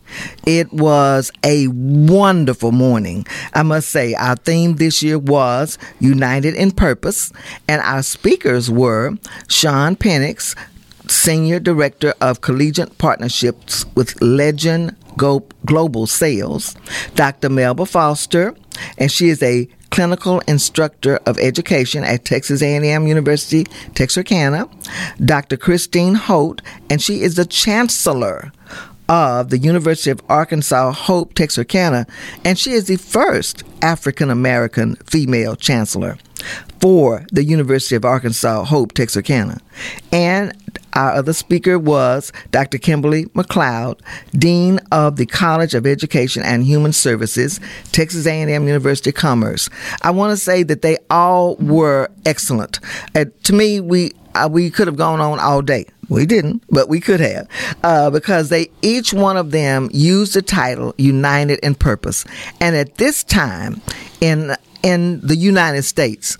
It 0.46 0.72
was 0.72 1.30
a 1.44 1.68
wonderful 1.68 2.72
morning. 2.72 3.24
I 3.52 3.62
must 3.62 3.90
say, 3.90 4.14
our 4.14 4.36
theme 4.36 4.76
this 4.76 5.02
year 5.02 5.18
was 5.18 5.78
United 6.00 6.54
in 6.54 6.72
Purpose, 6.72 7.32
and 7.68 7.80
our 7.82 8.02
speakers 8.02 8.68
were 8.68 9.16
Sean 9.48 9.94
Penix, 9.94 10.56
Senior 11.08 11.60
Director 11.60 12.14
of 12.20 12.40
Collegiate 12.40 12.98
Partnerships 12.98 13.86
with 13.94 14.20
Legend 14.20 14.96
Global 15.16 16.06
Sales, 16.08 16.74
Dr. 17.14 17.48
Melba 17.48 17.86
Foster, 17.86 18.54
and 18.98 19.12
she 19.12 19.28
is 19.28 19.40
a 19.42 19.68
clinical 19.90 20.40
instructor 20.40 21.18
of 21.26 21.38
education 21.38 22.04
at 22.04 22.24
Texas 22.24 22.62
A&M 22.62 23.06
University, 23.06 23.64
Texarkana, 23.94 24.68
Dr. 25.24 25.56
Christine 25.56 26.14
Holt, 26.14 26.62
and 26.90 27.00
she 27.00 27.22
is 27.22 27.36
the 27.36 27.44
chancellor 27.44 28.52
of 29.08 29.50
the 29.50 29.58
University 29.58 30.10
of 30.10 30.22
Arkansas 30.28 30.92
Hope 30.92 31.34
Texarkana, 31.34 32.06
and 32.44 32.58
she 32.58 32.72
is 32.72 32.86
the 32.86 32.96
first 32.96 33.62
African 33.82 34.30
American 34.30 34.96
female 34.96 35.56
chancellor 35.56 36.18
for 36.80 37.26
the 37.30 37.44
University 37.44 37.96
of 37.96 38.04
Arkansas 38.04 38.64
Hope 38.64 38.92
Texarkana. 38.92 39.60
And 40.12 40.52
our 40.94 41.12
other 41.12 41.32
speaker 41.32 41.78
was 41.78 42.32
Dr. 42.50 42.78
Kimberly 42.78 43.26
McLeod, 43.26 44.00
Dean 44.32 44.80
of 44.92 45.16
the 45.16 45.26
College 45.26 45.74
of 45.74 45.86
Education 45.86 46.42
and 46.42 46.64
Human 46.64 46.92
Services, 46.92 47.60
Texas 47.92 48.26
A&M 48.26 48.66
University 48.66 49.12
Commerce. 49.12 49.68
I 50.02 50.10
want 50.10 50.30
to 50.30 50.36
say 50.36 50.62
that 50.64 50.82
they 50.82 50.98
all 51.10 51.56
were 51.56 52.10
excellent. 52.24 52.80
Uh, 53.14 53.26
to 53.44 53.52
me, 53.52 53.80
we 53.80 54.12
uh, 54.34 54.48
we 54.50 54.70
could 54.70 54.86
have 54.86 54.96
gone 54.96 55.20
on 55.20 55.38
all 55.38 55.62
day. 55.62 55.86
We 56.08 56.26
didn't, 56.26 56.62
but 56.68 56.88
we 56.88 57.00
could 57.00 57.20
have, 57.20 57.48
uh, 57.82 58.10
because 58.10 58.48
they 58.50 58.70
each 58.82 59.14
one 59.14 59.36
of 59.36 59.52
them 59.52 59.88
used 59.92 60.34
the 60.34 60.42
title 60.42 60.94
"United 60.98 61.60
in 61.60 61.74
Purpose," 61.74 62.24
and 62.60 62.76
at 62.76 62.96
this 62.96 63.24
time 63.24 63.80
in 64.20 64.54
in 64.82 65.20
the 65.20 65.36
United 65.36 65.82
States, 65.82 66.36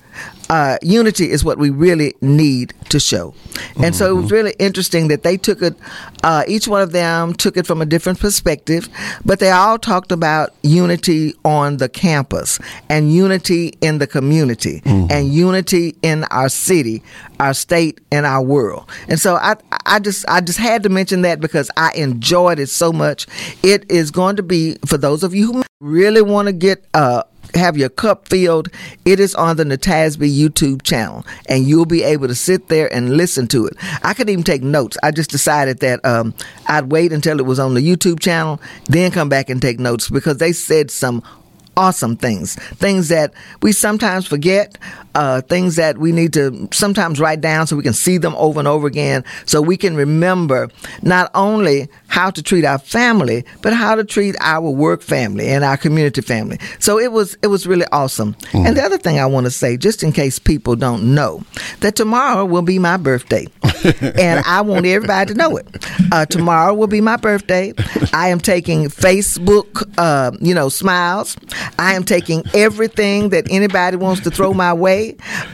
uh, 0.55 0.79
unity 0.83 1.33
is 1.33 1.45
what 1.45 1.59
we 1.59 1.69
really 1.69 2.15
need 2.21 2.73
to 2.89 3.01
show. 3.01 3.35
And 3.75 3.87
mm-hmm. 3.87 3.93
so 3.93 4.09
it 4.09 4.15
was 4.15 4.27
mm-hmm. 4.27 4.35
really 4.35 4.55
interesting 4.61 5.09
that 5.09 5.25
they 5.25 5.37
took 5.37 5.63
it, 5.63 5.75
uh, 6.23 6.45
each 6.47 6.69
one 6.69 6.81
of 6.81 6.93
them 6.93 7.35
took 7.35 7.57
it 7.57 7.67
from 7.67 7.83
a 7.83 7.87
different 7.87 8.21
perspective, 8.21 8.89
but 9.25 9.41
they 9.41 9.51
all 9.51 9.81
talked 9.81 10.13
about 10.13 10.55
unity 10.63 11.35
on 11.45 11.79
the 11.79 11.89
campus 11.89 12.61
and 12.89 13.13
unity 13.13 13.73
in 13.81 13.99
the 13.99 14.07
community 14.07 14.81
mm-hmm. 14.83 15.11
and 15.11 15.35
unity 15.35 15.97
in 16.03 16.23
our 16.31 16.49
city, 16.49 17.03
our 17.41 17.53
state, 17.53 18.01
and 18.13 18.25
our 18.25 18.41
world. 18.43 18.89
And 19.09 19.19
so 19.19 19.35
I, 19.35 19.57
I 19.87 19.99
just, 19.99 20.25
I 20.29 20.41
just 20.41 20.61
had 20.61 20.85
to 20.85 20.89
mention 20.89 21.23
that 21.23 21.41
because 21.41 21.69
I 21.77 21.91
enjoyed 21.97 22.61
it 22.61 22.69
so 22.69 22.93
much. 22.93 23.27
It 23.65 23.91
is 23.91 24.13
going 24.13 24.37
to 24.37 24.45
be, 24.45 24.77
for 24.87 24.99
those 24.99 25.25
of 25.25 25.35
you 25.35 25.53
who 25.53 25.65
really 25.81 26.23
want 26.23 26.47
to 26.47 26.53
get, 26.53 26.85
uh, 26.95 27.25
have 27.57 27.77
your 27.77 27.89
cup 27.89 28.29
filled, 28.29 28.69
it 29.05 29.21
is 29.21 29.35
on 29.35 29.57
the 29.57 29.65
Natasby 29.65 30.35
YouTube 30.37 30.83
channel, 30.83 31.25
and 31.49 31.67
you'll 31.67 31.87
be 31.87 32.03
able 32.03 32.29
to 32.29 32.35
sit 32.35 32.69
there 32.69 32.93
and 32.93 33.17
listen 33.17 33.47
to 33.49 33.67
it. 33.67 33.75
I 34.03 34.15
could 34.15 34.31
even 34.31 34.45
take 34.45 34.63
notes. 34.63 34.97
I 35.03 35.11
just 35.11 35.31
decided 35.31 35.81
that 35.81 36.05
um, 36.05 36.35
I'd 36.67 36.91
wait 36.91 37.13
until 37.13 37.39
it 37.39 37.47
was 37.47 37.59
on 37.59 37.75
the 37.75 37.81
YouTube 37.81 38.21
channel, 38.21 38.61
then 38.87 39.11
come 39.11 39.29
back 39.29 39.51
and 39.51 39.61
take 39.61 39.79
notes 39.79 40.09
because 40.11 40.39
they 40.39 40.53
said 40.53 40.91
some 40.91 41.23
awesome 41.77 42.17
things, 42.17 42.55
things 42.55 43.09
that 43.09 43.33
we 43.63 43.73
sometimes 43.73 44.27
forget, 44.27 44.79
uh, 45.15 45.41
things 45.43 45.77
that 45.77 45.99
we 45.99 46.13
need 46.13 46.33
to 46.35 46.69
sometimes 46.73 47.21
write 47.21 47.41
down 47.41 47.67
so 47.67 47.77
we 47.77 47.83
can 47.83 47.93
see 47.93 48.19
them 48.19 48.35
over 48.37 48.59
and 48.59 48.69
over 48.69 48.87
again, 48.87 49.25
so 49.47 49.61
we 49.61 49.77
can 49.77 49.97
remember 49.97 50.69
not 51.03 51.31
only 51.35 51.89
how 52.07 52.31
to 52.31 52.43
treat 52.43 52.65
our 52.65 52.79
family, 52.79 53.45
but 53.61 53.73
how 53.73 53.97
to 53.97 54.05
treat 54.05 54.37
our 54.41 54.71
work 54.71 55.03
family 55.03 55.49
and 55.49 55.65
our 55.65 55.77
community 55.77 56.21
family. 56.21 56.59
So 56.79 56.99
it 56.99 57.11
was 57.11 57.37
it 57.43 57.49
was 57.49 57.67
really 57.67 57.87
awesome. 57.93 58.35
Mm. 58.53 58.67
And 58.69 58.77
the 58.77 58.83
other 58.83 58.99
thing 58.99 59.19
I 59.19 59.27
want 59.27 59.47
to 59.47 59.51
say, 59.51 59.77
just 59.77 60.03
in 60.03 60.13
case 60.13 60.39
people 60.39 60.77
don't 60.77 61.15
know, 61.15 61.43
that 61.81 61.97
tomorrow 61.97 62.45
will 62.45 62.63
be 62.63 62.79
my 62.79 62.97
birthday, 62.97 63.47
and 64.01 64.45
I 64.47 64.61
want 64.61 64.87
everybody 64.87 65.33
to 65.33 65.39
know 65.39 65.57
it. 65.57 65.67
Uh, 66.13 66.25
tomorrow 66.27 66.73
will 66.73 66.87
be 66.87 67.01
my 67.01 67.17
birthday. 67.17 67.73
I 68.13 68.29
am 68.29 68.39
taking 68.39 68.85
Facebook, 68.85 69.85
uh, 69.99 70.31
you 70.41 70.55
know, 70.55 70.69
smiles. 70.69 71.37
I 71.79 71.95
am 71.95 72.05
taking 72.05 72.45
everything 72.55 73.31
that 73.31 73.47
anybody 73.51 73.97
wants 73.97 74.23
to 74.23 74.31
throw 74.31 74.55
my 74.55 74.73
way. 74.73 75.04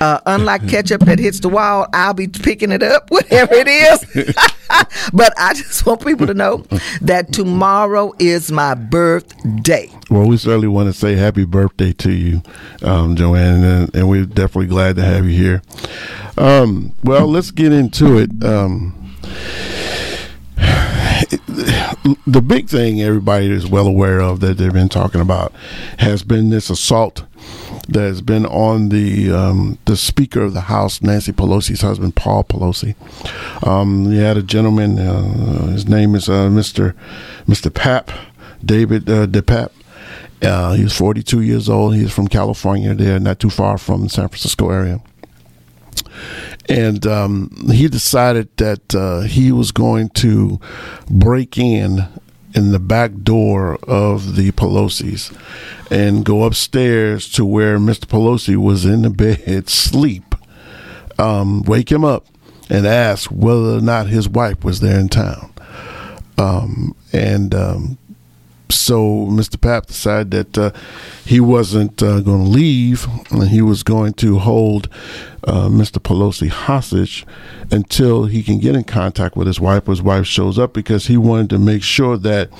Uh, 0.00 0.20
unlike 0.26 0.68
ketchup 0.68 1.02
that 1.02 1.18
hits 1.18 1.40
the 1.40 1.48
wall, 1.48 1.86
I'll 1.92 2.14
be 2.14 2.28
picking 2.28 2.72
it 2.72 2.82
up, 2.82 3.10
whatever 3.10 3.54
it 3.54 3.68
is. 3.68 4.24
but 5.12 5.32
I 5.38 5.54
just 5.54 5.84
want 5.86 6.04
people 6.04 6.26
to 6.26 6.34
know 6.34 6.64
that 7.00 7.32
tomorrow 7.32 8.12
is 8.18 8.50
my 8.52 8.74
birthday. 8.74 9.90
Well, 10.10 10.26
we 10.26 10.36
certainly 10.36 10.68
want 10.68 10.88
to 10.88 10.92
say 10.92 11.16
happy 11.16 11.44
birthday 11.44 11.92
to 11.94 12.12
you, 12.12 12.42
um, 12.82 13.16
Joanne, 13.16 13.64
and, 13.64 13.94
and, 13.94 14.08
we're 14.08 14.26
definitely 14.26 14.66
glad 14.66 14.96
to 14.96 15.04
have 15.04 15.24
you 15.26 15.36
here. 15.36 15.62
Um, 16.36 16.92
well, 17.04 17.26
let's 17.28 17.50
get 17.50 17.72
into 17.72 18.18
it. 18.18 18.30
Um, 18.44 19.00
the 22.26 22.42
big 22.42 22.68
thing 22.68 23.00
everybody 23.02 23.50
is 23.50 23.66
well 23.66 23.86
aware 23.86 24.20
of 24.20 24.40
that 24.40 24.58
they've 24.58 24.72
been 24.72 24.88
talking 24.88 25.20
about 25.20 25.52
has 25.98 26.22
been 26.22 26.50
this 26.50 26.70
assault 26.70 27.24
that 27.90 28.02
has 28.02 28.22
been 28.22 28.46
on 28.46 28.88
the 28.88 29.30
um, 29.30 29.78
the 29.84 29.96
Speaker 29.96 30.42
of 30.42 30.54
the 30.54 30.62
House, 30.62 31.02
Nancy 31.02 31.32
Pelosi's 31.32 31.82
husband, 31.82 32.16
Paul 32.16 32.44
Pelosi. 32.44 32.94
Um, 33.66 34.12
you 34.12 34.20
had 34.20 34.36
a 34.36 34.42
gentleman. 34.42 34.98
Uh, 34.98 35.66
his 35.68 35.88
name 35.88 36.14
is 36.14 36.28
uh, 36.28 36.48
Mr. 36.48 36.94
Mr. 37.46 37.70
Papp, 37.70 38.14
David 38.64 39.08
uh, 39.08 39.26
DePape. 39.26 39.70
Uh, 40.42 40.72
he's 40.72 40.96
42 40.96 41.42
years 41.42 41.68
old. 41.68 41.94
He's 41.94 42.12
from 42.12 42.26
California. 42.26 42.94
There, 42.94 43.20
not 43.20 43.38
too 43.38 43.50
far 43.50 43.76
from 43.76 44.04
the 44.04 44.08
San 44.08 44.28
Francisco 44.28 44.70
area 44.70 45.02
and 46.68 47.06
um, 47.06 47.50
he 47.72 47.88
decided 47.88 48.48
that 48.56 48.94
uh, 48.94 49.22
he 49.22 49.52
was 49.52 49.72
going 49.72 50.08
to 50.10 50.60
break 51.08 51.58
in 51.58 52.06
in 52.54 52.72
the 52.72 52.78
back 52.78 53.12
door 53.22 53.76
of 53.84 54.36
the 54.36 54.50
Pelosi's 54.52 55.30
and 55.90 56.24
go 56.24 56.44
upstairs 56.44 57.28
to 57.32 57.44
where 57.44 57.78
Mr. 57.78 58.06
Pelosi 58.06 58.56
was 58.56 58.84
in 58.84 59.02
the 59.02 59.10
bed, 59.10 59.68
sleep, 59.68 60.34
um, 61.18 61.62
wake 61.62 61.90
him 61.90 62.04
up, 62.04 62.26
and 62.68 62.86
ask 62.86 63.30
whether 63.30 63.76
or 63.76 63.80
not 63.80 64.06
his 64.06 64.28
wife 64.28 64.64
was 64.64 64.80
there 64.80 64.98
in 64.98 65.08
town. 65.08 65.52
Um, 66.38 66.94
and 67.12 67.54
um, 67.54 67.98
so 68.70 69.26
Mr. 69.26 69.56
Papp 69.56 69.86
decided 69.86 70.30
that 70.30 70.58
uh, 70.58 70.78
he 71.24 71.40
wasn't 71.40 72.02
uh, 72.02 72.20
going 72.20 72.44
to 72.44 72.50
leave, 72.50 73.06
and 73.30 73.48
he 73.48 73.62
was 73.62 73.82
going 73.82 74.14
to 74.14 74.38
hold 74.38 74.88
uh, 75.44 75.68
Mr. 75.68 75.98
Pelosi 75.98 76.48
hostage 76.48 77.26
until 77.70 78.24
he 78.24 78.42
can 78.42 78.58
get 78.58 78.74
in 78.74 78.84
contact 78.84 79.36
with 79.36 79.46
his 79.46 79.60
wife. 79.60 79.86
His 79.86 80.02
wife 80.02 80.26
shows 80.26 80.58
up 80.58 80.72
because 80.72 81.06
he 81.06 81.16
wanted 81.16 81.50
to 81.50 81.58
make 81.58 81.82
sure 81.82 82.16
that 82.18 82.50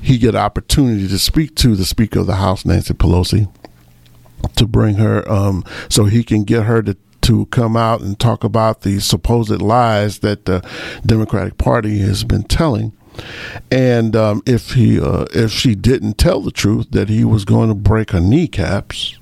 he 0.00 0.18
get 0.18 0.34
an 0.34 0.40
opportunity 0.40 1.08
to 1.08 1.18
speak 1.18 1.54
to 1.56 1.74
the 1.74 1.84
Speaker 1.84 2.20
of 2.20 2.26
the 2.26 2.36
House, 2.36 2.64
Nancy 2.64 2.94
Pelosi, 2.94 3.50
to 4.56 4.66
bring 4.66 4.96
her, 4.96 5.26
um, 5.30 5.64
so 5.88 6.04
he 6.04 6.22
can 6.22 6.44
get 6.44 6.64
her 6.64 6.82
to 6.82 6.96
to 7.22 7.46
come 7.46 7.74
out 7.74 8.02
and 8.02 8.20
talk 8.20 8.44
about 8.44 8.82
the 8.82 9.00
supposed 9.00 9.62
lies 9.62 10.18
that 10.18 10.44
the 10.44 10.60
Democratic 11.06 11.56
Party 11.56 12.00
has 12.00 12.22
been 12.22 12.42
telling. 12.42 12.92
And 13.70 14.16
um, 14.16 14.42
if 14.46 14.72
he, 14.72 15.00
uh, 15.00 15.26
if 15.32 15.50
she 15.50 15.74
didn't 15.74 16.18
tell 16.18 16.40
the 16.40 16.50
truth, 16.50 16.90
that 16.90 17.08
he 17.08 17.24
was 17.24 17.44
going 17.44 17.68
to 17.68 17.74
break 17.74 18.10
her 18.10 18.20
kneecaps, 18.20 19.18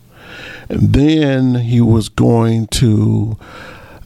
and 0.68 0.92
then 0.92 1.56
he 1.56 1.80
was 1.80 2.08
going 2.08 2.66
to 2.68 3.37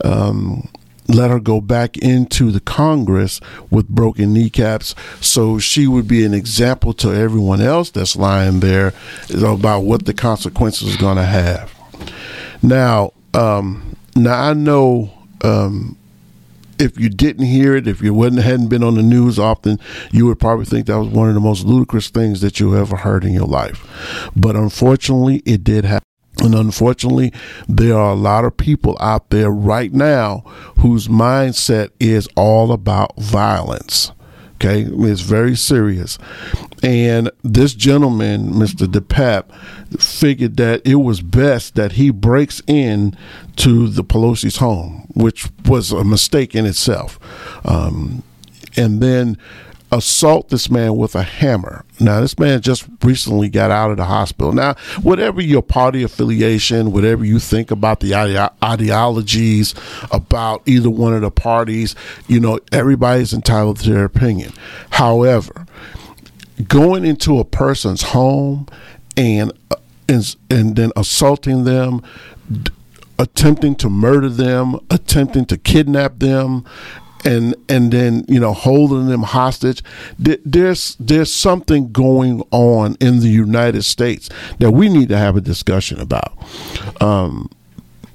um, 0.05 0.69
let 1.09 1.31
her 1.31 1.41
go 1.41 1.61
back 1.61 1.97
into 1.99 2.51
the 2.51 2.61
Congress 2.61 3.41
with 3.71 3.89
broken 3.89 4.33
kneecaps 4.33 4.95
so 5.21 5.59
she 5.59 5.87
would 5.87 6.09
be 6.09 6.25
an 6.25 6.35
example 6.35 6.93
to 6.95 7.15
everyone 7.15 7.61
else 7.61 7.91
that's 7.91 8.17
lying 8.17 8.61
there 8.61 8.93
about 9.31 9.81
what 9.81 10.05
the 10.07 10.15
consequences 10.15 10.95
are 10.95 10.99
going 10.99 11.17
to 11.17 11.23
have. 11.23 11.73
Now, 12.63 13.13
um, 13.35 13.97
now 14.17 14.51
I 14.51 14.55
know 14.55 15.13
um, 15.43 15.97
if 16.79 16.99
you 16.99 17.09
didn't 17.09 17.47
hear 17.47 17.77
it, 17.77 17.87
if 17.87 18.03
you 18.03 18.15
wouldn't 18.15 18.43
hadn't 18.43 18.69
been 18.69 18.83
on 18.83 18.95
the 18.95 19.03
news 19.03 19.39
often, 19.39 19.79
you 20.11 20.27
would 20.27 20.39
probably 20.39 20.65
think 20.65 20.87
that 20.87 20.99
was 20.99 21.09
one 21.09 21.29
of 21.29 21.35
the 21.35 21.41
most 21.41 21.65
ludicrous 21.65 22.09
things 22.09 22.41
that 22.41 22.61
you 22.61 22.77
ever 22.77 22.97
heard 22.97 23.25
in 23.25 23.33
your 23.33 23.47
life. 23.47 24.31
But 24.37 24.57
unfortunately, 24.57 25.43
it 25.45 25.65
did 25.65 25.85
happen. 25.85 26.07
And 26.39 26.55
unfortunately, 26.55 27.33
there 27.67 27.97
are 27.97 28.11
a 28.11 28.17
lot 28.17 28.45
of 28.45 28.57
people 28.57 28.97
out 29.01 29.31
there 29.31 29.51
right 29.51 29.93
now 29.93 30.41
whose 30.79 31.09
mindset 31.09 31.91
is 31.99 32.29
all 32.37 32.73
about 32.73 33.17
violence. 33.17 34.13
Okay, 34.57 34.87
it's 34.89 35.21
very 35.21 35.55
serious. 35.55 36.19
And 36.83 37.31
this 37.43 37.75
gentleman, 37.75 38.53
Mr. 38.53 38.87
DePape, 38.87 39.53
figured 40.01 40.57
that 40.57 40.87
it 40.87 40.97
was 40.97 41.21
best 41.21 41.75
that 41.75 41.93
he 41.93 42.11
breaks 42.11 42.63
in 42.67 43.17
to 43.57 43.89
the 43.89 44.03
Pelosi's 44.03 44.57
home, 44.57 45.09
which 45.15 45.49
was 45.67 45.93
a 45.93 46.05
mistake 46.05 46.55
in 46.55 46.65
itself. 46.65 47.19
Um, 47.67 48.23
and 48.79 49.03
then 49.03 49.37
assault 49.93 50.49
this 50.49 50.71
man 50.71 50.97
with 50.97 51.15
a 51.15 51.23
hammer. 51.23 51.85
Now, 52.01 52.21
this 52.21 52.39
man 52.39 52.61
just 52.61 52.87
recently 53.03 53.49
got 53.49 53.71
out 53.71 53.91
of 53.91 53.97
the 53.97 54.05
hospital. 54.05 54.53
Now, 54.53 54.75
whatever 55.03 55.41
your 55.41 55.63
party 55.63 56.03
affiliation, 56.03 56.93
whatever 56.93 57.25
you 57.25 57.39
think 57.39 57.71
about 57.71 58.01
the 58.01 58.15
ide- 58.15 58.51
ideologies 58.63 59.75
about 60.11 60.63
either 60.67 60.91
one 60.91 61.15
of 61.15 61.23
the 61.23 61.31
parties, 61.31 61.95
you 62.27 62.41
know, 62.41 62.59
everybody's 62.73 63.33
entitled 63.33 63.79
to 63.79 63.93
their 63.93 64.05
opinion. 64.05 64.53
However, 64.91 65.67
going 66.69 67.05
into 67.05 67.39
a 67.39 67.45
person's 67.45 68.03
home 68.03 68.67
and 69.17 69.53
uh, 69.71 69.77
and, 70.09 70.37
and 70.51 70.77
then 70.77 70.93
assaulting 70.95 71.65
them 71.65 72.01
attempting 73.19 73.75
to 73.77 73.89
murder 73.89 74.29
them, 74.29 74.79
attempting 74.91 75.47
to 75.47 75.57
kidnap 75.57 76.19
them, 76.19 76.65
and 77.27 77.55
and 77.69 77.93
then 77.93 78.25
you 78.29 78.41
know 78.41 78.53
holding 78.53 79.09
them 79.09 79.25
hostage. 79.25 79.83
There's 80.19 80.97
there's 80.99 81.33
something 81.33 81.93
going 81.93 82.43
on 82.53 82.97
in 83.01 83.21
the 83.21 83.29
United 83.29 83.83
States 83.83 84.31
that 84.59 84.71
we 84.71 84.89
need 84.89 85.09
to 85.11 85.19
have 85.19 85.37
a 85.37 85.41
discussion 85.41 86.01
about. 86.01 86.33
Um, 87.03 87.51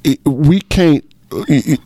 it, 0.04 0.20
we 0.26 0.62
can't. 0.62 1.06
It, 1.48 1.80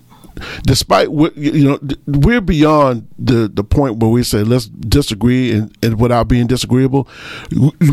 despite 0.63 1.09
you 1.37 1.63
know 1.63 1.79
we're 2.07 2.41
beyond 2.41 3.07
the 3.17 3.47
the 3.47 3.63
point 3.63 3.97
where 3.97 4.09
we 4.11 4.21
say 4.21 4.43
let's 4.43 4.65
disagree 4.65 5.53
and, 5.53 5.77
and 5.81 5.97
without 5.97 6.27
being 6.27 6.45
disagreeable 6.45 7.07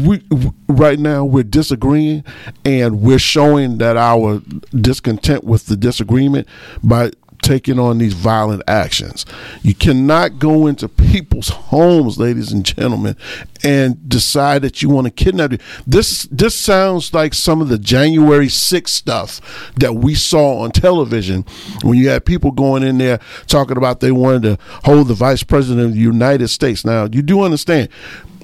we, 0.04 0.20
right 0.66 0.98
now 0.98 1.24
we're 1.24 1.44
disagreeing 1.44 2.24
and 2.64 3.00
we're 3.00 3.18
showing 3.18 3.78
that 3.78 3.96
our 3.96 4.42
discontent 4.74 5.44
with 5.44 5.66
the 5.66 5.76
disagreement 5.76 6.48
by 6.82 7.12
taking 7.42 7.78
on 7.78 7.99
these 7.99 8.14
violent 8.14 8.62
actions. 8.66 9.26
You 9.62 9.75
cannot 9.75 10.38
go 10.38 10.66
into 10.66 10.88
people's 10.88 11.49
homes, 11.49 12.18
ladies 12.18 12.52
and 12.52 12.64
gentlemen, 12.64 13.16
and 13.62 14.08
decide 14.08 14.62
that 14.62 14.82
you 14.82 14.88
want 14.88 15.06
to 15.06 15.11
kidnap 15.11 15.50
them. 15.50 15.58
This 15.87 16.26
this 16.30 16.54
sounds 16.54 17.12
like 17.12 17.34
some 17.34 17.61
of 17.61 17.68
the 17.68 17.78
January 17.78 18.46
6th 18.46 18.88
stuff 18.88 19.72
that 19.76 19.94
we 19.96 20.14
saw 20.14 20.61
on 20.61 20.70
television 20.70 21.44
when 21.82 21.99
you 21.99 22.08
had 22.08 22.25
people 22.25 22.50
going 22.50 22.82
in 22.82 22.99
there 22.99 23.20
talking 23.46 23.76
about 23.76 24.00
they 24.00 24.12
wanted 24.12 24.42
to 24.42 24.58
hold 24.84 25.08
the 25.08 25.14
vice 25.14 25.42
president 25.42 25.88
of 25.88 25.94
the 25.94 26.00
United 26.00 26.49
States. 26.49 26.84
Now, 26.84 27.08
you 27.11 27.22
do 27.22 27.42
understand 27.42 27.88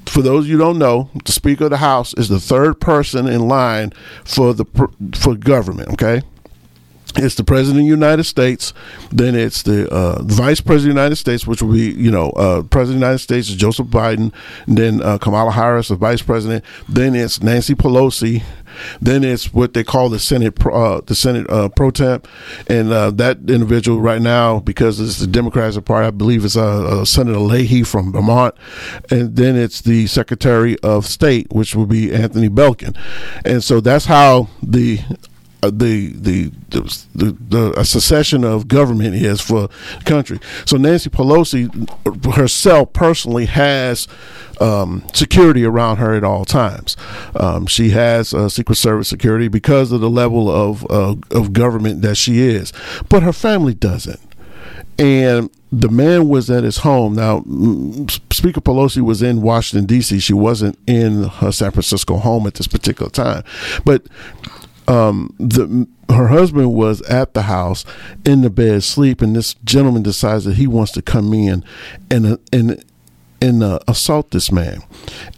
for 0.06 0.22
those 0.22 0.48
you 0.48 0.58
don't 0.58 0.78
know, 0.78 1.10
the 1.24 1.32
Speaker 1.32 1.64
of 1.64 1.70
the 1.70 1.76
House 1.78 2.14
is 2.14 2.28
the 2.28 2.40
third 2.40 2.80
person 2.80 3.26
in 3.26 3.46
line 3.46 3.92
for 4.24 4.54
the 4.54 4.64
for 5.14 5.34
government. 5.34 5.90
Okay, 5.92 6.22
it's 7.16 7.34
the 7.34 7.44
president 7.44 7.80
of 7.80 7.84
the 7.84 7.90
United 7.90 8.24
States. 8.24 8.72
Then 9.10 9.34
it's 9.34 9.62
the 9.62 9.88
uh, 9.88 10.22
vice 10.22 10.60
president 10.60 10.92
of 10.92 10.96
the 10.96 11.00
United 11.00 11.16
States, 11.16 11.46
which 11.46 11.62
will 11.62 11.72
be, 11.72 11.90
you 11.92 12.10
know, 12.10 12.30
uh, 12.30 12.62
president 12.62 12.96
of 12.96 13.00
the 13.00 13.06
United 13.06 13.18
States 13.18 13.48
is 13.48 13.56
Joseph 13.56 13.88
Biden. 13.88 14.32
then 14.66 15.02
uh, 15.02 15.18
Kamala 15.18 15.52
Harris, 15.52 15.88
the 15.88 15.96
vice 15.96 16.22
president. 16.22 16.64
Then 16.88 17.14
it's 17.14 17.42
Nancy 17.42 17.74
Pelosi. 17.74 18.42
Then 19.00 19.24
it's 19.24 19.52
what 19.52 19.74
they 19.74 19.82
call 19.82 20.08
the 20.08 20.18
Senate, 20.18 20.54
uh, 20.64 21.00
the 21.04 21.14
Senate 21.14 21.48
uh, 21.50 21.68
pro 21.70 21.90
tem, 21.90 22.22
and 22.68 22.92
uh, 22.92 23.10
that 23.12 23.38
individual 23.48 24.00
right 24.00 24.20
now, 24.20 24.60
because 24.60 25.00
it's 25.00 25.18
the 25.18 25.26
Democratic 25.26 25.84
Party, 25.84 26.06
I 26.06 26.10
believe 26.10 26.44
it's 26.44 26.54
Senator 26.54 27.38
Leahy 27.38 27.82
from 27.82 28.12
Vermont, 28.12 28.54
and 29.10 29.34
then 29.36 29.56
it's 29.56 29.80
the 29.80 30.06
Secretary 30.06 30.78
of 30.80 31.06
State, 31.06 31.48
which 31.50 31.74
will 31.74 31.86
be 31.86 32.14
Antony 32.14 32.48
Blinken, 32.48 32.96
and 33.44 33.64
so 33.64 33.80
that's 33.80 34.04
how 34.04 34.48
the 34.62 35.00
the, 35.62 36.12
the 36.14 36.52
the 36.68 37.06
the, 37.14 37.72
the 37.74 37.84
secession 37.84 38.44
of 38.44 38.68
government 38.68 39.14
is 39.14 39.40
for 39.40 39.68
country. 40.04 40.38
So 40.66 40.76
Nancy 40.76 41.10
Pelosi 41.10 41.68
herself 42.34 42.92
personally 42.92 43.46
has 43.46 44.06
um, 44.60 45.02
security 45.12 45.64
around 45.64 45.98
her 45.98 46.14
at 46.14 46.24
all 46.24 46.44
times. 46.44 46.96
Um, 47.34 47.66
she 47.66 47.90
has 47.90 48.32
uh, 48.34 48.48
Secret 48.48 48.76
Service 48.76 49.08
security 49.08 49.48
because 49.48 49.92
of 49.92 50.00
the 50.00 50.10
level 50.10 50.50
of 50.50 50.88
uh, 50.90 51.16
of 51.30 51.52
government 51.52 52.02
that 52.02 52.16
she 52.16 52.40
is, 52.40 52.72
but 53.08 53.22
her 53.22 53.32
family 53.32 53.74
doesn't. 53.74 54.20
And 54.98 55.50
the 55.70 55.88
man 55.88 56.28
was 56.28 56.50
at 56.50 56.64
his 56.64 56.78
home. 56.78 57.14
Now, 57.14 57.44
Speaker 58.32 58.60
Pelosi 58.60 59.00
was 59.00 59.22
in 59.22 59.42
Washington 59.42 59.86
D.C. 59.86 60.18
She 60.18 60.32
wasn't 60.32 60.78
in 60.86 61.24
her 61.24 61.52
San 61.52 61.70
Francisco 61.70 62.16
home 62.16 62.46
at 62.46 62.54
this 62.54 62.66
particular 62.66 63.10
time, 63.10 63.44
but 63.84 64.02
um, 64.88 65.34
the 65.38 65.86
her 66.10 66.28
husband 66.28 66.72
was 66.74 67.02
at 67.02 67.34
the 67.34 67.42
house 67.42 67.84
in 68.24 68.40
the 68.40 68.50
bed 68.50 68.76
asleep, 68.76 69.20
and 69.20 69.36
this 69.36 69.54
gentleman 69.64 70.02
decides 70.02 70.44
that 70.46 70.54
he 70.54 70.66
wants 70.66 70.92
to 70.92 71.02
come 71.02 71.32
in 71.34 71.62
and 72.10 72.26
uh, 72.26 72.36
and 72.52 72.82
and 73.40 73.62
uh, 73.62 73.78
assault 73.86 74.30
this 74.30 74.50
man. 74.50 74.82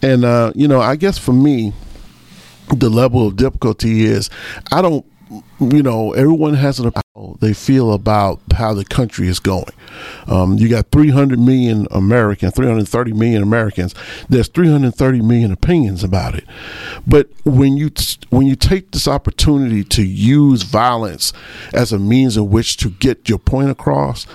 And 0.01 0.25
uh, 0.25 0.53
you 0.55 0.69
know, 0.69 0.81
I 0.81 0.97
guess 0.97 1.19
for 1.19 1.33
me, 1.33 1.73
the 2.69 2.89
level 2.89 3.27
of 3.27 3.37
difficulty 3.37 4.05
is 4.05 4.31
I 4.71 4.81
don't 4.81 5.05
you 5.61 5.83
know, 5.83 6.13
everyone 6.13 6.55
has 6.55 6.79
an 6.79 6.93
they 7.41 7.53
feel 7.53 7.93
about 7.93 8.41
how 8.55 8.73
the 8.73 8.85
country 8.85 9.29
is 9.29 9.41
going. 9.41 9.73
Um, 10.27 10.57
you 10.57 10.69
got 10.69 10.91
300 10.91 11.39
million 11.39 11.87
Americans, 11.91 12.55
330 12.55 13.13
million 13.13 13.43
Americans. 13.43 13.95
There's 14.29 14.49
330 14.49 15.21
million 15.21 15.53
opinions 15.53 16.03
about 16.03 16.35
it. 16.35 16.45
But 17.07 17.29
when 17.45 17.77
you 17.77 17.91
when 18.31 18.47
you 18.47 18.57
take 18.57 18.93
this 18.93 19.07
opportunity 19.07 19.85
to 19.85 20.03
use 20.05 20.63
violence 20.63 21.33
as 21.73 21.93
a 21.93 21.99
means 21.99 22.37
in 22.37 22.49
which 22.49 22.77
to 22.79 22.91
get 22.91 23.29
your 23.29 23.39
point 23.39 23.71
across, 23.71 24.27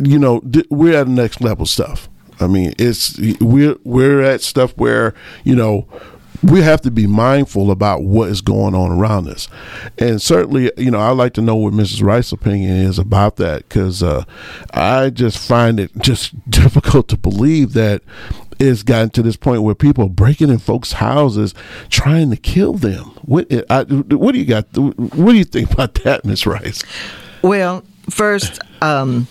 you 0.00 0.18
know, 0.18 0.42
we're 0.70 0.98
at 0.98 1.06
the 1.06 1.12
next 1.12 1.40
level 1.40 1.66
stuff. 1.66 2.08
I 2.40 2.46
mean, 2.46 2.74
it's 2.78 3.18
we're 3.40 3.76
we're 3.84 4.22
at 4.22 4.42
stuff 4.42 4.76
where 4.76 5.14
you 5.44 5.54
know 5.54 5.86
we 6.42 6.62
have 6.62 6.80
to 6.82 6.90
be 6.90 7.06
mindful 7.06 7.70
about 7.70 8.02
what 8.02 8.28
is 8.28 8.40
going 8.40 8.74
on 8.74 8.92
around 8.92 9.28
us. 9.28 9.48
And 9.98 10.22
certainly, 10.22 10.70
you 10.76 10.90
know, 10.90 11.00
I'd 11.00 11.12
like 11.12 11.34
to 11.34 11.42
know 11.42 11.56
what 11.56 11.72
Mrs. 11.72 12.02
Rice's 12.02 12.32
opinion 12.32 12.76
is 12.76 12.98
about 12.98 13.36
that 13.36 13.68
because 13.68 14.02
uh, 14.02 14.24
I 14.72 15.10
just 15.10 15.38
find 15.38 15.80
it 15.80 15.90
just 15.98 16.48
difficult 16.50 17.08
to 17.08 17.16
believe 17.16 17.72
that 17.72 18.02
it's 18.58 18.82
gotten 18.82 19.10
to 19.10 19.22
this 19.22 19.36
point 19.36 19.62
where 19.62 19.74
people 19.74 20.04
are 20.04 20.10
breaking 20.10 20.50
in 20.50 20.58
folks' 20.58 20.92
houses 20.92 21.54
trying 21.90 22.30
to 22.30 22.36
kill 22.36 22.74
them. 22.74 23.04
What, 23.22 23.46
I, 23.70 23.84
what 23.84 24.32
do 24.32 24.38
you 24.38 24.44
got? 24.46 24.66
What 24.76 25.32
do 25.32 25.38
you 25.38 25.44
think 25.44 25.72
about 25.72 25.94
that, 25.94 26.24
Miss 26.24 26.46
Rice? 26.46 26.82
Well, 27.42 27.84
first, 28.10 28.60
um, 28.82 29.28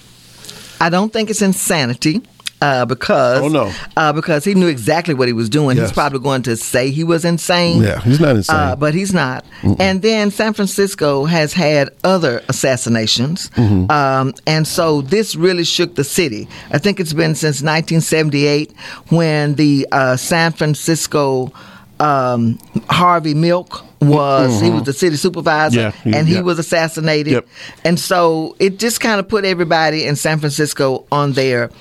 I 0.79 0.89
don't 0.89 1.11
think 1.11 1.29
it's 1.29 1.41
insanity 1.41 2.21
uh, 2.61 2.85
because 2.85 3.41
oh 3.41 3.47
no, 3.47 3.71
uh, 3.95 4.11
because 4.13 4.43
he 4.43 4.53
knew 4.55 4.67
exactly 4.67 5.13
what 5.13 5.27
he 5.27 5.33
was 5.33 5.47
doing. 5.49 5.77
Yes. 5.77 5.89
He's 5.89 5.93
probably 5.93 6.19
going 6.19 6.41
to 6.43 6.55
say 6.57 6.89
he 6.91 7.03
was 7.03 7.23
insane. 7.25 7.81
Yeah, 7.83 7.99
he's 8.01 8.19
not 8.19 8.35
insane, 8.35 8.55
uh, 8.55 8.75
but 8.75 8.93
he's 8.93 9.13
not. 9.13 9.45
Mm-mm. 9.61 9.75
And 9.79 10.01
then 10.01 10.31
San 10.31 10.53
Francisco 10.53 11.25
has 11.25 11.53
had 11.53 11.89
other 12.03 12.41
assassinations, 12.49 13.49
mm-hmm. 13.51 13.91
um, 13.91 14.33
and 14.47 14.67
so 14.67 15.01
this 15.01 15.35
really 15.35 15.63
shook 15.63 15.95
the 15.95 16.03
city. 16.03 16.47
I 16.71 16.77
think 16.79 16.99
it's 16.99 17.13
been 17.13 17.35
since 17.35 17.61
1978 17.61 18.71
when 19.09 19.55
the 19.55 19.87
uh, 19.91 20.15
San 20.17 20.51
Francisco 20.51 21.51
um, 21.99 22.59
Harvey 22.89 23.33
Milk 23.33 23.83
was 23.99 24.61
he 24.61 24.69
Mhm. 24.69 24.73
was 24.75 24.83
the 24.83 24.93
city 24.93 25.15
supervisor 25.15 25.79
Yeah, 25.79 25.91
he- 26.03 26.13
and 26.13 26.27
he 26.27 26.35
yeah. 26.35 26.41
was 26.41 26.59
assassinated 26.59 27.33
Yep. 27.33 27.47
and 27.83 27.99
so 27.99 28.55
it 28.59 28.77
just 28.77 28.99
kind 29.01 29.19
of 29.19 29.27
put 29.27 29.43
everybody 29.45 30.05
in 30.05 30.15
San 30.15 30.37
Francisco 30.37 31.05
on 31.11 31.33
their 31.33 31.71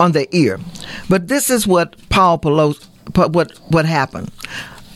on 0.00 0.12
their 0.12 0.26
ear. 0.32 0.58
But 1.08 1.28
this 1.28 1.50
is 1.50 1.66
what 1.66 1.96
Paul 2.08 2.38
Pelosi 2.38 2.84
what 3.32 3.50
what 3.68 3.86
happened. 3.86 4.30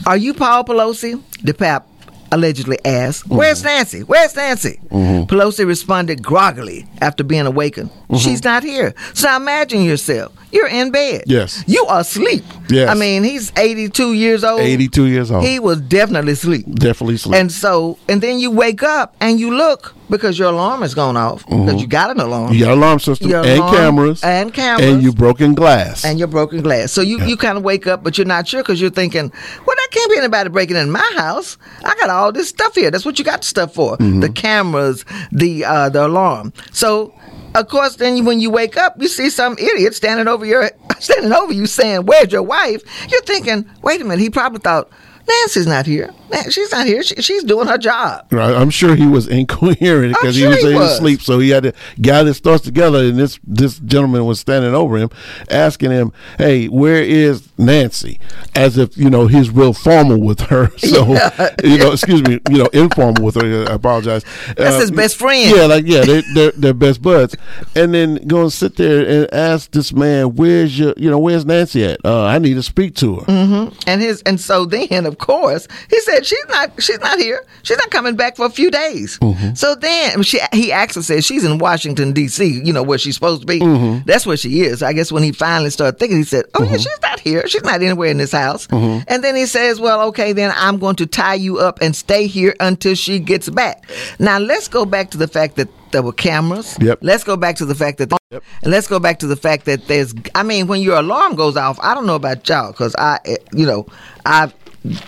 Are 0.06 0.16
you 0.16 0.34
Paul 0.34 0.64
Pelosi? 0.64 1.20
DePape 1.44 1.84
allegedly 2.30 2.78
asked. 2.84 3.28
Where's 3.28 3.62
Nancy? 3.62 4.00
Where's 4.00 4.34
Nancy? 4.36 4.80
Mhm. 4.90 5.26
Pelosi 5.28 5.66
responded 5.66 6.22
groggily 6.22 6.86
after 7.00 7.22
being 7.24 7.46
awakened. 7.46 7.90
Mhm. 8.10 8.18
she's 8.20 8.44
not 8.44 8.62
here. 8.62 8.94
So 9.14 9.28
now 9.28 9.36
imagine 9.36 9.82
yourself 9.82 10.32
you're 10.52 10.68
in 10.68 10.90
bed 10.90 11.24
Yes. 11.26 11.64
you 11.66 11.84
are 11.86 12.00
asleep 12.00 12.44
Yes. 12.68 12.88
I 12.88 12.94
mean 12.94 13.24
he's 13.24 13.52
82 13.56 14.12
years 14.14 14.44
old 14.44 14.60
82 14.60 15.06
years 15.06 15.30
old. 15.30 15.44
he 15.44 15.58
was 15.58 15.80
definitely 15.80 16.32
asleep 16.32 16.66
Definitely 16.74 17.14
asleep. 17.16 17.38
and 17.40 17.50
so, 17.50 17.98
and 18.08 18.20
then 18.22 18.38
you 18.38 18.50
wake 18.50 18.82
up 18.82 19.14
and 19.20 19.38
you 19.40 19.54
look 19.54 19.94
because 20.10 20.38
your 20.38 20.48
alarm 20.50 20.82
has 20.82 20.94
gone 20.94 21.16
off 21.16 21.44
because 21.46 21.74
Mhm. 21.74 21.80
you 21.80 21.86
got 21.86 22.10
an 22.10 22.20
alarm. 22.20 22.52
you 22.52 22.64
got 22.64 22.72
alarm 22.72 22.98
system 22.98 23.30
Your 23.30 23.40
and 23.44 23.58
alarm 23.58 23.74
cameras 23.76 24.22
and 24.22 24.52
cameras 24.54 24.86
and 24.88 25.02
you 25.02 25.12
broken 25.12 25.54
glass. 25.54 26.04
and 26.04 26.18
your 26.18 26.28
broken 26.28 26.60
glass. 26.62 26.92
So 26.92 27.00
you, 27.00 27.18
you 27.24 27.36
kind 27.36 27.56
of 27.56 27.64
wake 27.64 27.86
up, 27.86 28.04
but 28.04 28.16
you're 28.18 28.26
not 28.26 28.46
sure 28.46 28.62
because 28.62 28.80
you're 28.80 28.90
thinking, 28.90 29.32
well, 29.66 29.76
that 29.76 29.88
can't 29.90 30.10
be 30.10 30.18
anybody 30.18 30.50
breaking 30.50 30.76
in 30.76 30.90
my 30.90 31.10
house. 31.16 31.56
I 31.84 31.94
got 31.98 32.10
all 32.10 32.30
this 32.32 32.48
stuff 32.48 32.74
here. 32.74 32.90
That's 32.90 33.04
what 33.06 33.18
you 33.18 33.24
got 33.24 33.40
the 33.40 33.46
stuff 33.46 33.72
for: 33.74 33.96
Mhm. 33.96 34.20
the 34.20 34.28
cameras, 34.28 35.04
the 35.32 35.64
uh, 35.64 35.88
the 35.88 36.06
alarm. 36.06 36.52
So. 36.72 37.12
Of 37.54 37.68
course, 37.68 37.96
then 37.96 38.24
when 38.24 38.40
you 38.40 38.50
wake 38.50 38.76
up, 38.76 39.00
you 39.00 39.08
see 39.08 39.28
some 39.28 39.58
idiot 39.58 39.94
standing 39.94 40.26
over 40.26 40.46
your 40.46 40.70
standing 40.98 41.32
over 41.32 41.52
you 41.52 41.66
saying, 41.66 42.06
"Where's 42.06 42.32
your 42.32 42.42
wife?" 42.42 42.82
You're 43.10 43.22
thinking, 43.22 43.68
"Wait 43.82 44.00
a 44.00 44.04
minute." 44.04 44.20
He 44.20 44.30
probably 44.30 44.60
thought 44.60 44.88
Nancy's 45.28 45.66
not 45.66 45.86
here. 45.86 46.10
She's 46.48 46.72
not 46.72 46.86
here. 46.86 47.02
She, 47.02 47.16
she's 47.16 47.44
doing 47.44 47.66
her 47.68 47.76
job. 47.76 48.26
Right, 48.32 48.54
I'm 48.54 48.70
sure 48.70 48.94
he 48.96 49.06
was 49.06 49.28
incoherent 49.40 50.14
because 50.14 50.36
sure 50.36 50.48
he 50.48 50.54
was 50.54 50.62
he 50.64 50.70
in 50.72 50.78
was. 50.78 50.96
sleep, 50.96 51.20
so 51.20 51.38
he 51.38 51.50
had 51.50 51.62
to 51.64 51.72
gather 52.00 52.28
his 52.28 52.40
thoughts 52.40 52.64
together. 52.64 53.00
And 53.04 53.18
this 53.18 53.38
this 53.44 53.78
gentleman 53.80 54.24
was 54.24 54.40
standing 54.40 54.74
over 54.74 54.96
him, 54.96 55.10
asking 55.50 55.90
him, 55.90 56.12
"Hey, 56.38 56.66
where 56.68 57.02
is 57.02 57.48
Nancy?" 57.58 58.18
As 58.54 58.78
if 58.78 58.96
you 58.96 59.10
know 59.10 59.26
he's 59.26 59.50
real 59.50 59.72
formal 59.74 60.20
with 60.20 60.40
her. 60.42 60.70
So 60.78 61.04
you 61.62 61.78
know, 61.78 61.92
excuse 61.92 62.22
me, 62.22 62.38
you 62.50 62.58
know, 62.58 62.66
informal 62.72 63.22
with 63.24 63.34
her. 63.36 63.66
I 63.70 63.74
apologize. 63.74 64.24
That's 64.56 64.76
Uh, 64.76 64.80
his 64.80 64.90
best 64.90 65.16
friend. 65.16 65.54
Yeah, 65.54 65.66
like 65.66 65.84
yeah, 65.86 66.00
they, 66.02 66.22
they're 66.34 66.52
they're 66.52 66.74
best 66.74 67.00
buds. 67.02 67.36
And 67.76 67.94
then 67.94 68.16
go 68.26 68.42
and 68.42 68.52
sit 68.52 68.76
there 68.76 69.06
and 69.06 69.32
ask 69.34 69.70
this 69.70 69.92
man, 69.92 70.34
"Where's 70.34 70.78
your 70.78 70.94
you 70.96 71.10
know 71.10 71.18
where's 71.18 71.44
Nancy 71.46 71.84
at? 71.84 72.00
Uh, 72.04 72.24
I 72.24 72.38
need 72.38 72.54
to 72.54 72.62
speak 72.62 72.94
to 72.96 73.16
her." 73.20 73.24
hmm 73.24 73.68
And 73.86 74.00
his 74.00 74.22
and 74.22 74.40
so 74.40 74.64
then 74.66 75.11
of 75.12 75.18
course 75.18 75.68
he 75.90 76.00
said 76.00 76.24
she's 76.26 76.44
not 76.48 76.82
she's 76.82 76.98
not 77.00 77.18
here. 77.18 77.44
She's 77.62 77.76
not 77.78 77.90
coming 77.90 78.16
back 78.16 78.36
for 78.36 78.46
a 78.46 78.50
few 78.50 78.70
days. 78.70 79.18
Mm-hmm. 79.20 79.54
So 79.54 79.74
then 79.74 80.22
she 80.22 80.40
he 80.52 80.72
actually 80.72 81.02
says 81.02 81.24
she's 81.24 81.44
in 81.44 81.58
Washington 81.58 82.12
D.C. 82.12 82.62
You 82.64 82.72
know 82.72 82.82
where 82.82 82.98
she's 82.98 83.14
supposed 83.14 83.42
to 83.42 83.46
be. 83.46 83.60
Mm-hmm. 83.60 84.06
That's 84.06 84.26
where 84.26 84.36
she 84.36 84.62
is. 84.62 84.82
I 84.82 84.92
guess 84.92 85.12
when 85.12 85.22
he 85.22 85.32
finally 85.32 85.70
started 85.70 85.98
thinking, 85.98 86.18
he 86.18 86.24
said, 86.24 86.46
"Oh 86.54 86.64
yeah, 86.64 86.76
she's 86.78 87.00
not 87.02 87.20
here. 87.20 87.46
She's 87.46 87.62
not 87.62 87.82
anywhere 87.82 88.10
in 88.10 88.18
this 88.18 88.32
house." 88.32 88.66
Mhm. 88.68 89.04
And 89.08 89.22
then 89.22 89.36
he 89.36 89.46
says, 89.46 89.78
"Well, 89.78 90.00
okay, 90.08 90.32
then 90.32 90.52
I'm 90.56 90.78
going 90.78 90.96
to 90.96 91.06
tie 91.06 91.34
you 91.34 91.58
up 91.58 91.80
and 91.80 91.94
stay 91.94 92.26
here 92.26 92.54
until 92.60 92.94
she 92.94 93.18
gets 93.18 93.48
back." 93.48 93.88
Now 94.18 94.38
let's 94.38 94.68
go 94.68 94.84
back 94.84 95.10
to 95.10 95.18
the 95.18 95.28
fact 95.28 95.56
that 95.56 95.68
there 95.92 96.02
were 96.02 96.12
cameras. 96.12 96.76
Yep. 96.80 97.00
Let's 97.02 97.22
go 97.22 97.36
back 97.36 97.56
to 97.56 97.66
the 97.66 97.74
fact 97.74 97.98
that, 97.98 98.12
and 98.30 98.72
let's 98.72 98.86
go 98.88 98.98
back 98.98 99.18
to 99.20 99.26
the 99.26 99.36
fact 99.36 99.66
that 99.66 99.86
there's. 99.86 100.14
I 100.34 100.42
mean, 100.42 100.66
when 100.66 100.80
your 100.80 100.96
alarm 100.96 101.36
goes 101.36 101.56
off, 101.56 101.78
I 101.80 101.94
don't 101.94 102.06
know 102.06 102.14
about 102.16 102.48
y'all 102.48 102.72
because 102.72 102.94
I, 102.96 103.18
eh, 103.26 103.36
you 103.52 103.66
know, 103.66 103.86
I've 104.24 104.54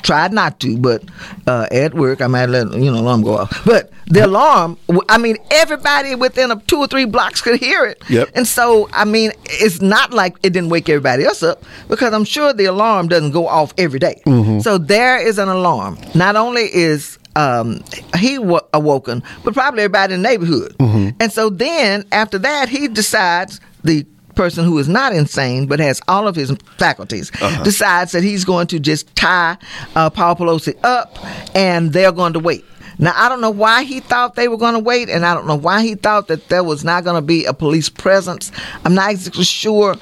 tried 0.02 0.32
not 0.32 0.60
to, 0.60 0.76
but 0.78 1.02
uh, 1.46 1.66
at 1.70 1.94
work 1.94 2.20
I 2.20 2.26
might 2.26 2.46
let 2.46 2.72
you 2.72 2.90
know 2.92 3.00
alarm 3.00 3.22
go 3.22 3.38
off. 3.38 3.64
But 3.64 3.90
the 4.06 4.26
alarm, 4.26 4.78
I 5.08 5.18
mean, 5.18 5.36
everybody 5.50 6.14
within 6.14 6.50
a 6.50 6.56
two 6.66 6.78
or 6.78 6.86
three 6.86 7.04
blocks 7.06 7.40
could 7.40 7.58
hear 7.58 7.84
it. 7.84 8.02
Yep. 8.08 8.28
And 8.34 8.46
so, 8.46 8.88
I 8.92 9.04
mean, 9.04 9.32
it's 9.44 9.80
not 9.80 10.12
like 10.12 10.36
it 10.42 10.52
didn't 10.52 10.68
wake 10.70 10.88
everybody 10.88 11.24
else 11.24 11.42
up 11.42 11.62
because 11.88 12.12
I'm 12.12 12.24
sure 12.24 12.52
the 12.52 12.66
alarm 12.66 13.08
doesn't 13.08 13.32
go 13.32 13.46
off 13.48 13.72
every 13.78 13.98
day. 13.98 14.22
Mhm. 14.26 14.62
So 14.62 14.78
there 14.78 15.18
is 15.26 15.38
an 15.38 15.48
alarm. 15.48 15.98
Not 16.14 16.36
only 16.36 16.62
is 16.72 17.18
um, 17.36 17.82
he 18.16 18.38
wa 18.38 18.60
awoken, 18.72 19.22
but 19.42 19.54
probably 19.54 19.82
everybody 19.82 20.14
in 20.14 20.22
the 20.22 20.28
neighborhood. 20.28 20.76
And 20.78 21.32
so 21.32 21.50
then 21.50 22.04
after 22.12 22.38
that, 22.38 22.68
he 22.68 22.86
decides 22.86 23.60
the 23.82 24.06
person 24.34 24.64
who 24.64 24.78
is 24.78 24.88
not 24.88 25.12
insane 25.14 25.66
but 25.66 25.78
has 25.80 26.00
all 26.08 26.26
of 26.28 26.34
his 26.36 26.50
faculties 26.78 27.30
Uh-huh. 27.40 27.62
decides 27.64 28.12
that 28.12 28.22
he's 28.22 28.44
going 28.44 28.66
to 28.68 28.78
just 28.80 29.14
tie 29.16 29.56
uh, 29.96 30.10
Paul 30.10 30.36
Pelosi 30.36 30.76
up 30.84 31.16
and 31.54 31.92
they're 31.92 32.12
going 32.12 32.32
to 32.34 32.38
wait. 32.40 32.64
Now 32.98 33.12
I 33.16 33.28
don't 33.28 33.40
know 33.40 33.50
why 33.50 33.82
he 33.84 34.00
thought 34.00 34.36
they 34.36 34.46
were 34.46 34.56
going 34.56 34.74
to 34.74 34.78
wait, 34.80 35.08
and 35.08 35.26
I 35.26 35.34
don't 35.34 35.48
know 35.48 35.56
why 35.56 35.82
he 35.82 35.96
thought 35.96 36.28
that 36.28 36.48
there 36.48 36.62
was 36.62 36.84
not 36.84 37.02
going 37.02 37.16
to 37.16 37.26
be 37.26 37.44
a 37.44 37.52
police 37.52 37.88
presence. 37.88 38.52
I'm 38.84 38.94
not 38.94 39.10
exactly 39.10 39.42
sure 39.42 39.94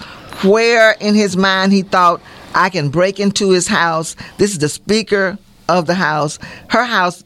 where 0.45 0.92
in 1.01 1.14
his 1.14 1.35
mind 1.35 1.73
he 1.73 1.83
thought 1.83 2.21
I 2.55 2.68
can 2.68 2.90
break 2.90 3.18
into 3.18 3.51
his 3.51 3.66
house. 3.66 4.14
This 4.37 4.51
is 4.53 4.59
the 4.59 4.68
speaker 4.68 5.38
of 5.71 5.87
the 5.87 5.95
house. 5.95 6.38
Her 6.68 6.85
house 6.85 7.25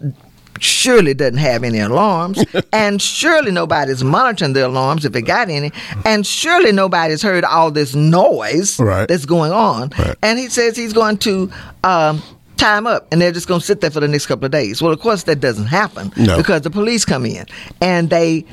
surely 0.61 1.15
doesn't 1.15 1.39
have 1.39 1.65
any 1.65 1.79
alarms, 1.81 2.45
and 2.73 3.01
surely 3.01 3.51
nobody's 3.51 4.03
monitoring 4.05 4.53
the 4.53 4.67
alarms 4.67 5.05
if 5.05 5.15
it 5.17 5.23
got 5.23 5.49
any, 5.49 5.73
and 6.05 6.27
surely 6.27 6.73
nobody's 6.73 7.23
heard 7.23 7.45
all 7.45 7.71
this 7.71 7.95
noise 7.95 8.79
Right. 8.79 9.09
that's 9.09 9.27
going 9.27 9.53
on. 9.53 9.91
Right. 9.99 10.17
And 10.23 10.39
he 10.39 10.49
says 10.49 10.77
he's 10.77 10.93
going 10.93 11.19
to 11.19 11.51
um, 11.85 12.23
him 12.59 12.87
up, 12.87 13.07
and 13.13 13.21
they're 13.21 13.33
just 13.33 13.47
going 13.49 13.61
to 13.61 13.67
sit 13.67 13.81
there 13.81 13.91
for 13.91 14.01
the 14.01 14.09
next 14.09 14.27
couple 14.27 14.45
of 14.47 14.51
days. 14.51 14.83
Well, 14.83 14.93
of 14.93 14.99
course, 15.01 15.23
that 15.25 15.41
doesn't 15.41 15.67
happen 15.67 16.13
No. 16.17 16.37
because 16.37 16.63
the 16.63 16.71
police 16.71 17.05
come 17.05 17.25
in 17.27 17.47
and 17.81 18.11
they. 18.11 18.45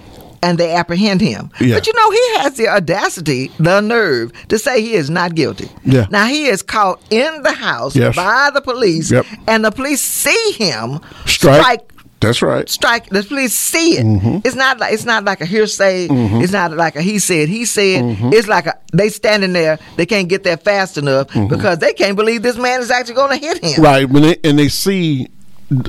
And 0.46 0.58
they 0.58 0.74
apprehend 0.76 1.22
him. 1.22 1.52
Yeah. 1.62 1.76
But 1.76 1.88
you 1.88 1.94
know, 1.94 2.12
he 2.12 2.38
has 2.40 2.58
the 2.58 2.68
audacity, 2.68 3.50
the 3.60 3.80
nerve 3.80 4.34
to 4.50 4.60
say 4.60 4.82
he 4.82 4.94
is 4.94 5.10
not 5.10 5.36
guilty. 5.36 5.70
Yeah. 5.86 6.06
Now, 6.12 6.26
he 6.28 6.48
is 6.48 6.62
caught 6.62 7.02
in 7.10 7.44
the 7.44 7.54
house 7.54 7.96
Yes. 7.96 8.14
by 8.18 8.50
the 8.54 8.60
police, 8.60 9.10
Yep. 9.10 9.26
and 9.48 9.64
the 9.64 9.72
police 9.72 10.02
see 10.02 10.52
him 10.58 11.00
Strike. 11.26 11.62
strike 11.62 11.93
That's 12.24 12.42
right. 12.42 12.68
strike. 12.70 13.10
The 13.10 13.24
police 13.24 13.54
see 13.54 13.98
it. 13.98 14.06
Mhm. 14.06 14.46
It's 14.46 14.56
not 14.56 14.80
like 14.80 14.94
it's 14.94 15.06
not 15.06 15.24
like 15.24 15.42
a 15.42 15.46
hearsay. 15.46 16.08
Mhm. 16.08 16.42
It's 16.42 16.52
not 16.52 16.72
like 16.72 16.96
a 16.96 17.02
he 17.02 17.20
said 17.20 17.50
he 17.50 17.66
said. 17.66 18.04
Mhm. 18.04 18.34
It's 18.34 18.48
like 18.48 18.66
a 18.66 18.74
they 18.94 19.10
standing 19.10 19.54
there. 19.54 19.78
They 19.98 20.06
can't 20.06 20.28
get 20.28 20.44
there 20.44 20.58
fast 20.58 20.98
enough 20.98 21.28
because 21.50 21.80
they 21.80 21.94
can't 21.94 22.16
believe 22.16 22.42
this 22.42 22.58
man 22.58 22.82
is 22.82 22.90
actually 22.92 23.16
going 23.16 23.40
to 23.40 23.46
hit 23.46 23.64
him. 23.64 23.82
Right 23.84 24.10
when 24.10 24.24
they 24.24 24.38
and 24.44 24.58
they 24.58 24.70
see 24.70 25.28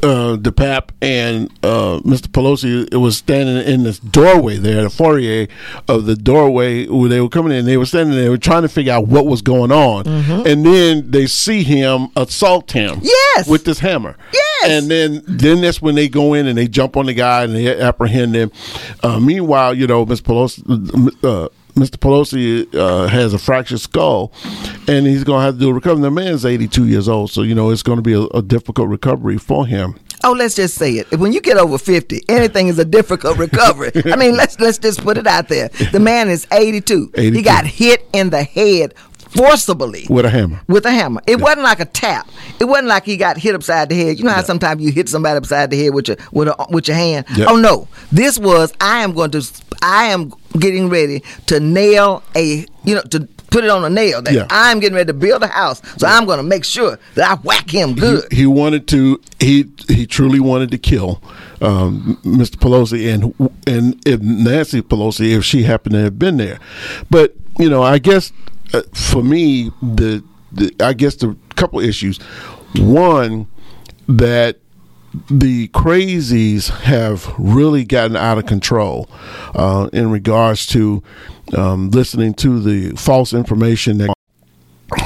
uh, 0.03 0.37
DePape 0.37 0.91
and 1.03 1.49
uh, 1.63 2.01
Mr. 2.05 2.29
Pelosi 2.29 2.89
it 2.93 2.97
was 2.97 3.17
standing 3.17 3.57
in 3.67 3.83
this 3.85 3.99
doorway 3.99 4.57
there, 4.57 4.83
the 4.83 4.91
foyer 4.91 5.47
of 5.89 6.07
the 6.07 6.17
doorway 6.17 6.87
where 6.87 7.09
they 7.09 7.21
were 7.21 7.29
coming 7.29 7.57
in. 7.57 7.65
They 7.65 7.77
were 7.77 7.87
standing 7.87 8.15
there, 8.17 8.37
trying 8.37 8.63
to 8.63 8.69
figure 8.69 8.93
out 8.93 9.07
what 9.09 9.27
was 9.27 9.43
going 9.43 9.73
on, 9.73 10.05
Mhm. 10.05 10.47
and 10.47 10.65
then 10.67 11.11
they 11.11 11.27
see 11.27 11.63
him 11.63 12.09
assault 12.17 12.73
him. 12.73 13.01
Yes. 13.03 13.49
with 13.49 13.65
this 13.65 13.81
hammer. 13.81 14.17
Yes. 14.33 14.71
and 14.71 14.91
then 14.91 15.23
then 15.27 15.61
that's 15.61 15.83
when 15.83 15.95
they 15.95 16.09
go 16.09 16.35
in 16.35 16.47
and 16.47 16.57
they 16.57 16.69
jump 16.69 16.97
on 16.97 17.07
the 17.07 17.15
guy 17.15 17.43
and 17.45 17.55
they 17.55 17.79
apprehend 17.81 18.35
him. 18.35 18.51
Uh, 19.03 19.19
meanwhile, 19.21 19.75
you 19.75 19.87
know, 19.87 20.07
Mr. 20.07 20.23
Pelosi. 20.23 21.11
Uh, 21.23 21.49
Mr. 21.75 21.97
Pelosi 21.97 22.73
uh, 22.75 23.09
has 23.09 23.35
a 23.35 23.39
fractured 23.39 23.81
skull, 23.81 24.33
and 24.87 25.07
he's 25.07 25.25
going 25.25 25.41
to 25.41 25.45
have 25.47 25.55
to 25.55 25.61
do 25.61 25.71
a 25.71 25.73
recovery. 25.73 26.03
The 26.03 26.11
man's 26.11 26.45
82 26.47 26.87
years 26.87 27.09
old, 27.09 27.31
so 27.31 27.43
you 27.43 27.55
know 27.55 27.71
it's 27.71 27.83
going 27.83 27.99
to 27.99 28.03
be 28.03 28.13
a, 28.13 28.23
a 28.37 28.43
difficult 28.43 28.89
recovery 28.89 29.39
for 29.39 29.67
him. 29.67 29.99
Oh, 30.23 30.33
let's 30.33 30.55
just 30.55 30.77
say 30.77 30.93
it. 30.93 31.19
When 31.19 31.33
you 31.35 31.41
get 31.43 31.59
over 31.59 31.77
fifty, 31.77 32.23
anything 32.31 32.69
is 32.69 32.79
a 32.79 32.85
difficult 32.85 33.37
recovery. 33.37 33.91
I 34.07 34.17
mean, 34.17 34.37
let's 34.37 34.59
let's 34.59 34.79
just 34.79 35.03
put 35.03 35.19
it 35.19 35.27
out 35.27 35.49
there. 35.49 35.69
The 35.69 36.01
man 36.01 36.31
is 36.31 36.47
eighty-two. 36.51 37.11
He 37.15 37.43
got 37.43 37.67
hit 37.67 38.09
in 38.15 38.31
the 38.31 38.43
head 38.43 38.95
forcibly 39.37 40.07
with 40.09 40.25
a 40.25 40.31
hammer. 40.31 40.61
with 40.69 40.87
a 40.87 40.91
hammer. 40.91 41.21
It 41.27 41.41
wasn't 41.41 41.63
like 41.63 41.81
a 41.81 41.85
tap. 41.85 42.29
It 42.61 42.65
wasn't 42.65 42.89
like 42.89 43.05
he 43.05 43.17
got 43.17 43.37
hit 43.37 43.55
upside 43.55 43.89
the 43.89 43.97
head. 43.97 44.19
You 44.19 44.25
know 44.25 44.31
how 44.31 44.43
sometimes 44.43 44.81
you 44.83 44.93
hit 44.93 45.09
somebody 45.09 45.37
upside 45.37 45.71
the 45.71 45.83
head 45.83 45.93
with 45.93 46.09
your 46.09 46.17
with 46.33 46.49
a, 46.49 46.67
with 46.71 46.89
your 46.89 46.97
hand. 46.97 47.27
Yep. 47.37 47.49
Oh 47.51 47.57
no, 47.57 47.89
this 48.11 48.39
was 48.39 48.73
I 48.81 49.01
am 49.01 49.13
going 49.13 49.31
to 49.33 49.47
I 49.83 50.07
am 50.07 50.33
getting 50.59 50.89
ready 50.89 51.23
to 51.47 51.61
nail 51.61 52.23
a 52.35 52.67
you 52.85 52.95
know 52.95 53.03
to 53.03 53.29
put 53.55 53.65
it 53.65 53.71
on 53.71 53.85
a 53.85 53.91
nail. 53.91 54.21
That 54.21 54.35
Yeah. 54.35 54.47
I'm 54.51 54.81
getting 54.81 54.97
ready 54.97 55.07
to 55.07 55.15
build 55.15 55.43
a 55.43 55.47
house, 55.47 55.81
so 55.97 56.07
I'm 56.07 56.27
going 56.27 56.39
to 56.39 56.43
make 56.43 56.65
sure 56.65 56.99
that 57.15 57.31
I 57.31 57.35
whack 57.43 57.71
him 57.71 57.95
good. 57.95 58.25
He, 58.31 58.39
he 58.39 58.47
wanted 58.47 58.89
to. 58.89 59.21
He 59.39 59.67
he 59.89 60.07
truly 60.07 60.41
wanted 60.41 60.71
to 60.73 60.79
kill 60.79 61.23
um, 61.61 62.19
Mr. 62.25 62.57
Pelosi 62.57 63.13
and 63.13 63.35
and 63.67 64.01
if 64.07 64.21
Nancy 64.21 64.83
Pelosi 64.83 65.37
if 65.37 65.45
she 65.45 65.63
happened 65.63 65.95
to 65.95 66.01
have 66.01 66.19
been 66.19 66.37
there. 66.37 66.59
But 67.11 67.35
you 67.59 67.71
know, 67.71 67.83
I 67.83 67.99
guess 67.99 68.33
uh, 68.73 68.83
for 68.93 69.23
me, 69.23 69.71
the, 69.81 70.25
the 70.53 70.75
I 70.81 70.93
guess 70.93 71.15
the 71.17 71.37
couple 71.57 71.81
issues. 71.81 72.19
One 72.77 73.47
that 74.09 74.59
the 75.31 75.69
crazies 75.69 76.71
have 76.83 77.33
really 77.39 77.85
gotten 77.85 78.17
out 78.17 78.39
of 78.39 78.47
control 78.47 79.09
uh, 79.55 79.89
in 79.93 80.11
regards 80.11 80.67
to 80.67 81.03
um, 81.57 81.91
listening 81.91 82.35
to 82.35 82.61
the 82.61 82.91
false 82.97 83.33
information 83.33 83.99
that 83.99 84.15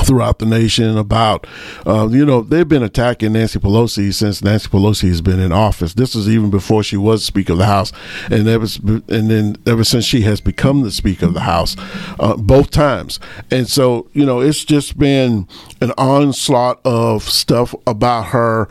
throughout 0.08 0.38
the 0.38 0.46
nation 0.46 0.96
about, 0.96 1.46
uh, 1.86 2.08
you 2.10 2.24
know, 2.24 2.40
they've 2.40 2.66
been 2.66 2.82
attacking 2.82 3.34
Nancy 3.34 3.58
Pelosi 3.58 4.12
since 4.12 4.42
Nancy 4.42 4.68
Pelosi 4.68 5.08
has 5.08 5.20
been 5.20 5.38
in 5.38 5.52
office. 5.52 5.92
This 5.94 6.14
is 6.16 6.28
even 6.28 6.50
before 6.50 6.82
she 6.82 6.96
was 6.96 7.22
Speaker 7.24 7.52
of 7.52 7.58
the 7.58 7.66
House, 7.66 7.92
and 8.30 8.48
ever, 8.48 8.66
and 9.08 9.30
then 9.30 9.56
ever 9.66 9.84
since 9.84 10.06
she 10.06 10.22
has 10.22 10.40
become 10.40 10.82
the 10.82 10.90
Speaker 10.90 11.26
of 11.26 11.34
the 11.34 11.40
House, 11.40 11.76
uh, 12.18 12.36
both 12.36 12.70
times. 12.70 13.20
And 13.50 13.68
so, 13.68 14.08
you 14.14 14.24
know, 14.24 14.40
it's 14.40 14.64
just 14.64 14.98
been 14.98 15.46
an 15.82 15.92
onslaught 15.98 16.80
of 16.84 17.22
stuff 17.22 17.74
about 17.86 18.26
her 18.28 18.68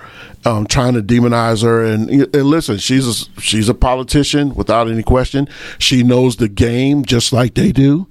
um, 0.47 0.65
trying 0.65 0.93
to 0.93 1.01
demonize 1.01 1.61
her. 1.61 1.83
And, 1.83 2.09
and, 2.09 2.33
listen, 2.33 2.77
she's 2.77 3.07
a, 3.07 3.41
she's 3.41 3.69
a 3.69 3.73
politician 3.73 4.55
without 4.55 4.87
any 4.87 5.03
question. 5.03 5.47
She 5.77 6.03
knows 6.03 6.37
the 6.37 6.47
game 6.47 7.03
just 7.05 7.33
like 7.33 7.53
they 7.53 7.71
do, 7.71 8.07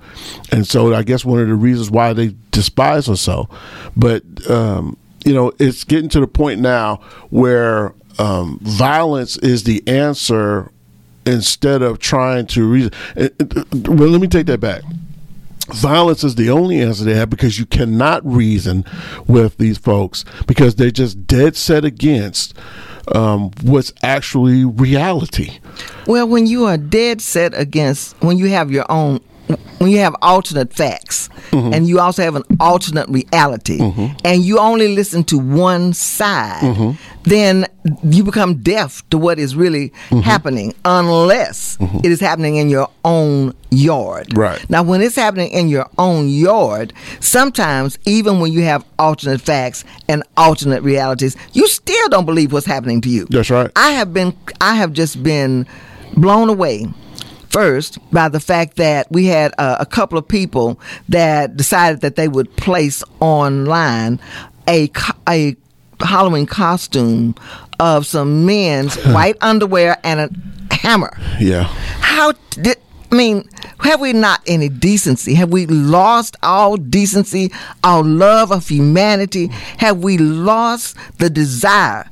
and 0.52 0.66
so 0.66 0.94
I 0.94 1.02
guess 1.02 1.24
one 1.24 1.40
of 1.40 1.48
the 1.48 1.54
reasons 1.54 1.90
why 1.90 2.12
they 2.12 2.34
despise 2.50 3.06
her 3.06 3.15
so. 3.16 3.48
But 3.96 4.22
um, 4.50 4.96
you 5.24 5.34
know, 5.34 5.52
it's 5.58 5.84
getting 5.84 6.08
to 6.10 6.20
the 6.20 6.26
point 6.26 6.60
now 6.60 7.00
where 7.30 7.94
um, 8.18 8.58
violence 8.62 9.36
is 9.38 9.64
the 9.64 9.86
answer 9.88 10.70
instead 11.24 11.82
of 11.82 11.98
trying 11.98 12.46
to 12.46 12.68
reason. 12.68 12.92
Well, 13.16 14.08
let 14.08 14.20
me 14.20 14.28
take 14.28 14.46
that 14.46 14.60
back 14.60 14.82
violence 15.68 16.22
is 16.22 16.36
the 16.36 16.50
only 16.50 16.80
answer 16.80 17.04
they 17.04 17.14
have 17.14 17.30
because 17.30 17.58
you 17.58 17.66
cannot 17.66 18.24
reason 18.26 18.84
with 19.26 19.56
these 19.58 19.78
folks 19.78 20.24
because 20.46 20.76
they're 20.76 20.90
just 20.90 21.26
dead 21.26 21.56
set 21.56 21.84
against 21.84 22.54
um, 23.14 23.50
what's 23.62 23.92
actually 24.02 24.64
reality. 24.64 25.58
Well, 26.06 26.28
when 26.28 26.46
you 26.46 26.64
are 26.66 26.76
dead 26.76 27.20
set 27.20 27.52
against, 27.54 28.20
when 28.22 28.38
you 28.38 28.48
have 28.48 28.70
your 28.70 28.90
own 28.90 29.20
when 29.78 29.90
you 29.90 29.98
have 29.98 30.16
alternate 30.22 30.72
facts 30.72 31.28
mm-hmm. 31.50 31.72
and 31.72 31.86
you 31.86 32.00
also 32.00 32.22
have 32.22 32.34
an 32.34 32.42
alternate 32.60 33.08
reality 33.08 33.78
mm-hmm. 33.78 34.06
and 34.24 34.42
you 34.42 34.58
only 34.58 34.88
listen 34.94 35.22
to 35.24 35.38
one 35.38 35.92
side, 35.92 36.62
mm-hmm. 36.62 36.90
then 37.24 37.66
you 38.02 38.24
become 38.24 38.56
deaf 38.62 39.08
to 39.10 39.18
what 39.18 39.38
is 39.38 39.54
really 39.54 39.90
mm-hmm. 39.90 40.20
happening 40.20 40.74
unless 40.84 41.76
mm-hmm. 41.76 41.98
it 41.98 42.06
is 42.06 42.20
happening 42.20 42.56
in 42.56 42.68
your 42.68 42.88
own 43.04 43.52
yard. 43.70 44.36
Right. 44.36 44.68
Now, 44.70 44.82
when 44.82 45.02
it's 45.02 45.16
happening 45.16 45.50
in 45.50 45.68
your 45.68 45.88
own 45.98 46.28
yard, 46.28 46.92
sometimes 47.20 47.98
even 48.06 48.40
when 48.40 48.52
you 48.52 48.62
have 48.62 48.84
alternate 48.98 49.40
facts 49.40 49.84
and 50.08 50.22
alternate 50.36 50.82
realities, 50.82 51.36
you 51.52 51.68
still 51.68 52.08
don't 52.08 52.26
believe 52.26 52.52
what's 52.52 52.66
happening 52.66 53.00
to 53.02 53.08
you. 53.08 53.26
That's 53.26 53.50
right. 53.50 53.70
I 53.76 53.90
have 53.92 54.12
been, 54.12 54.36
I 54.60 54.74
have 54.76 54.92
just 54.92 55.22
been 55.22 55.66
blown 56.16 56.48
away 56.48 56.86
first 57.56 57.98
by 58.10 58.28
the 58.28 58.38
fact 58.38 58.76
that 58.76 59.10
we 59.10 59.24
had 59.24 59.54
uh, 59.56 59.78
a 59.80 59.86
couple 59.86 60.18
of 60.18 60.28
people 60.28 60.78
that 61.08 61.56
decided 61.56 62.02
that 62.02 62.14
they 62.14 62.28
would 62.28 62.54
place 62.56 63.02
online 63.20 64.20
a 64.68 64.90
a 65.26 65.56
Halloween 66.00 66.44
costume 66.44 67.34
of 67.80 68.04
some 68.04 68.44
men's 68.44 68.94
white 69.14 69.38
underwear 69.40 69.96
and 70.04 70.20
a 70.20 70.74
hammer. 70.74 71.16
Yeah. 71.40 71.62
How 72.00 72.32
did 72.50 72.76
I 73.10 73.14
mean, 73.14 73.48
have 73.78 74.02
we 74.02 74.12
not 74.12 74.42
any 74.46 74.68
decency? 74.68 75.32
Have 75.32 75.50
we 75.50 75.64
lost 75.64 76.36
all 76.42 76.76
decency, 76.76 77.50
our 77.82 78.02
love 78.02 78.52
of 78.52 78.68
humanity? 78.68 79.46
Have 79.78 80.04
we 80.04 80.18
lost 80.18 80.94
the 81.16 81.30
desire 81.30 82.06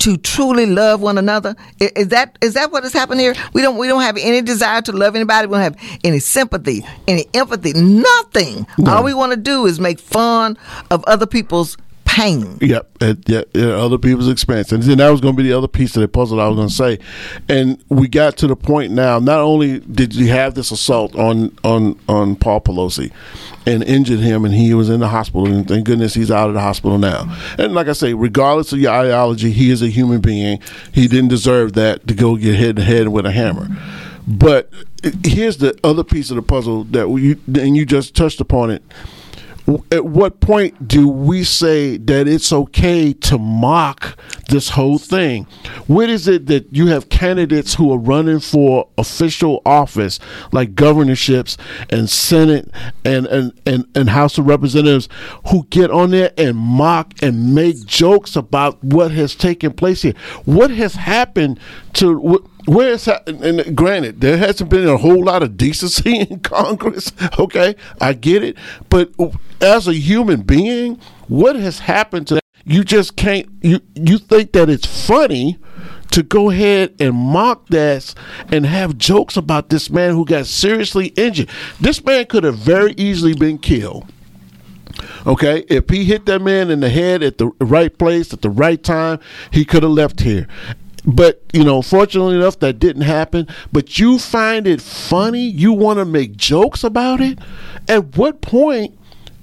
to 0.00 0.16
truly 0.16 0.66
love 0.66 1.00
one 1.00 1.18
another? 1.18 1.56
Is 1.80 2.08
that 2.08 2.38
is 2.40 2.54
that 2.54 2.72
what 2.72 2.82
has 2.82 2.92
happened 2.92 3.20
here? 3.20 3.34
We 3.52 3.62
don't 3.62 3.76
we 3.76 3.88
don't 3.88 4.02
have 4.02 4.16
any 4.16 4.42
desire 4.42 4.82
to 4.82 4.92
love 4.92 5.14
anybody. 5.14 5.46
We 5.46 5.52
don't 5.54 5.62
have 5.62 5.98
any 6.04 6.18
sympathy, 6.18 6.84
any 7.08 7.26
empathy, 7.34 7.72
nothing. 7.74 8.66
No. 8.78 8.92
All 8.92 9.04
we 9.04 9.14
want 9.14 9.32
to 9.32 9.36
do 9.36 9.66
is 9.66 9.80
make 9.80 9.98
fun 9.98 10.58
of 10.90 11.04
other 11.04 11.26
people's 11.26 11.76
pain. 12.06 12.56
Yep, 12.60 13.02
at, 13.02 13.28
yeah, 13.28 13.40
at 13.40 13.56
other 13.56 13.98
people's 13.98 14.28
expense, 14.28 14.72
and 14.72 14.82
then 14.82 14.98
that 14.98 15.10
was 15.10 15.20
going 15.20 15.36
to 15.36 15.42
be 15.42 15.48
the 15.48 15.56
other 15.56 15.68
piece 15.68 15.94
of 15.96 16.00
the 16.00 16.08
puzzle 16.08 16.40
I 16.40 16.48
was 16.48 16.56
going 16.56 16.68
to 16.68 16.74
say. 16.74 16.98
And 17.48 17.82
we 17.88 18.08
got 18.08 18.38
to 18.38 18.46
the 18.46 18.56
point 18.56 18.92
now. 18.92 19.18
Not 19.18 19.40
only 19.40 19.80
did 19.80 20.14
you 20.14 20.28
have 20.28 20.54
this 20.54 20.70
assault 20.70 21.14
on 21.14 21.56
on 21.62 21.98
on 22.08 22.36
Paul 22.36 22.62
Pelosi, 22.62 23.12
and 23.66 23.82
injured 23.82 24.20
him, 24.20 24.44
and 24.44 24.54
he 24.54 24.72
was 24.72 24.88
in 24.88 25.00
the 25.00 25.08
hospital, 25.08 25.46
and 25.46 25.68
thank 25.68 25.84
goodness 25.84 26.14
he's 26.14 26.30
out 26.30 26.48
of 26.48 26.54
the 26.54 26.60
hospital 26.60 26.98
now. 26.98 27.36
And 27.58 27.74
like 27.74 27.88
I 27.88 27.92
say, 27.92 28.14
regardless 28.14 28.72
of 28.72 28.78
your 28.78 28.92
ideology, 28.92 29.50
he 29.50 29.70
is 29.70 29.82
a 29.82 29.88
human 29.88 30.20
being. 30.20 30.60
He 30.92 31.08
didn't 31.08 31.28
deserve 31.28 31.74
that 31.74 32.06
to 32.06 32.14
go 32.14 32.36
get 32.36 32.54
hit 32.54 32.70
in 32.70 32.76
the 32.76 32.84
head 32.84 33.08
with 33.08 33.26
a 33.26 33.32
hammer. 33.32 33.68
But 34.26 34.70
here's 35.24 35.58
the 35.58 35.78
other 35.84 36.02
piece 36.02 36.30
of 36.30 36.36
the 36.36 36.42
puzzle 36.42 36.84
that 36.84 37.08
we, 37.08 37.36
and 37.54 37.76
you 37.76 37.84
just 37.86 38.16
touched 38.16 38.40
upon 38.40 38.70
it 38.70 38.82
at 39.90 40.04
what 40.04 40.40
point 40.40 40.86
do 40.86 41.08
we 41.08 41.42
say 41.42 41.96
that 41.96 42.28
it's 42.28 42.52
okay 42.52 43.12
to 43.12 43.38
mock 43.38 44.16
this 44.48 44.70
whole 44.70 44.98
thing? 44.98 45.44
When 45.86 46.08
is 46.08 46.28
it 46.28 46.46
that 46.46 46.72
you 46.72 46.86
have 46.88 47.08
candidates 47.08 47.74
who 47.74 47.92
are 47.92 47.98
running 47.98 48.40
for 48.40 48.88
official 48.96 49.62
office, 49.66 50.20
like 50.52 50.74
governorships 50.74 51.56
and 51.90 52.08
Senate 52.08 52.70
and, 53.04 53.26
and, 53.26 53.60
and, 53.66 53.86
and 53.96 54.10
House 54.10 54.38
of 54.38 54.46
Representatives, 54.46 55.08
who 55.48 55.66
get 55.70 55.90
on 55.90 56.10
there 56.10 56.32
and 56.38 56.56
mock 56.56 57.14
and 57.22 57.54
make 57.54 57.84
jokes 57.86 58.36
about 58.36 58.82
what 58.84 59.10
has 59.10 59.34
taken 59.34 59.72
place 59.72 60.02
here? 60.02 60.14
What 60.44 60.70
has 60.70 60.94
happened 60.94 61.58
to 61.94 62.48
where 62.66 62.92
is 62.92 63.08
and 63.08 63.76
granted 63.76 64.20
there 64.20 64.36
hasn't 64.36 64.70
been 64.70 64.86
a 64.86 64.96
whole 64.96 65.24
lot 65.24 65.42
of 65.42 65.56
decency 65.56 66.18
in 66.20 66.40
congress 66.40 67.12
okay? 67.38 67.74
I 68.00 68.12
get 68.12 68.42
it. 68.42 68.56
But 68.88 69.12
as 69.60 69.88
a 69.88 69.94
human 69.94 70.42
being 70.42 71.00
what 71.28 71.56
has 71.56 71.80
happened 71.80 72.28
to 72.28 72.34
that? 72.34 72.42
You 72.64 72.84
just 72.84 73.16
can't 73.16 73.48
you 73.62 73.80
you 73.94 74.18
think 74.18 74.52
that 74.52 74.68
it's 74.68 75.06
funny 75.06 75.58
to 76.10 76.22
go 76.22 76.50
ahead 76.50 76.94
and 77.00 77.14
mock 77.14 77.68
that 77.68 78.14
and 78.50 78.64
have 78.66 78.96
jokes 78.96 79.36
about 79.36 79.68
this 79.68 79.90
man 79.90 80.14
who 80.14 80.24
got 80.24 80.46
seriously 80.46 81.08
injured. 81.08 81.50
This 81.80 82.02
man 82.04 82.26
could 82.26 82.44
have 82.44 82.56
very 82.56 82.92
easily 82.96 83.34
been 83.34 83.58
killed 83.58 84.10
Okay, 85.26 85.64
if 85.68 85.88
he 85.90 86.04
hit 86.04 86.26
that 86.26 86.40
man 86.40 86.70
in 86.70 86.80
the 86.80 86.88
head 86.88 87.22
at 87.22 87.38
the 87.38 87.50
right 87.60 87.96
place 87.96 88.32
at 88.32 88.42
the 88.42 88.50
right 88.50 88.82
time, 88.82 89.18
he 89.50 89.64
could 89.64 89.82
have 89.82 89.92
left 89.92 90.20
here. 90.20 90.46
But, 91.06 91.40
you 91.52 91.62
know, 91.62 91.82
fortunately 91.82 92.36
enough, 92.36 92.58
that 92.60 92.78
didn't 92.78 93.02
happen. 93.02 93.46
But 93.72 93.98
you 93.98 94.18
find 94.18 94.66
it 94.66 94.82
funny. 94.82 95.46
You 95.46 95.72
want 95.72 95.98
to 95.98 96.04
make 96.04 96.36
jokes 96.36 96.82
about 96.82 97.20
it. 97.20 97.38
At 97.88 98.16
what 98.16 98.40
point 98.40 98.92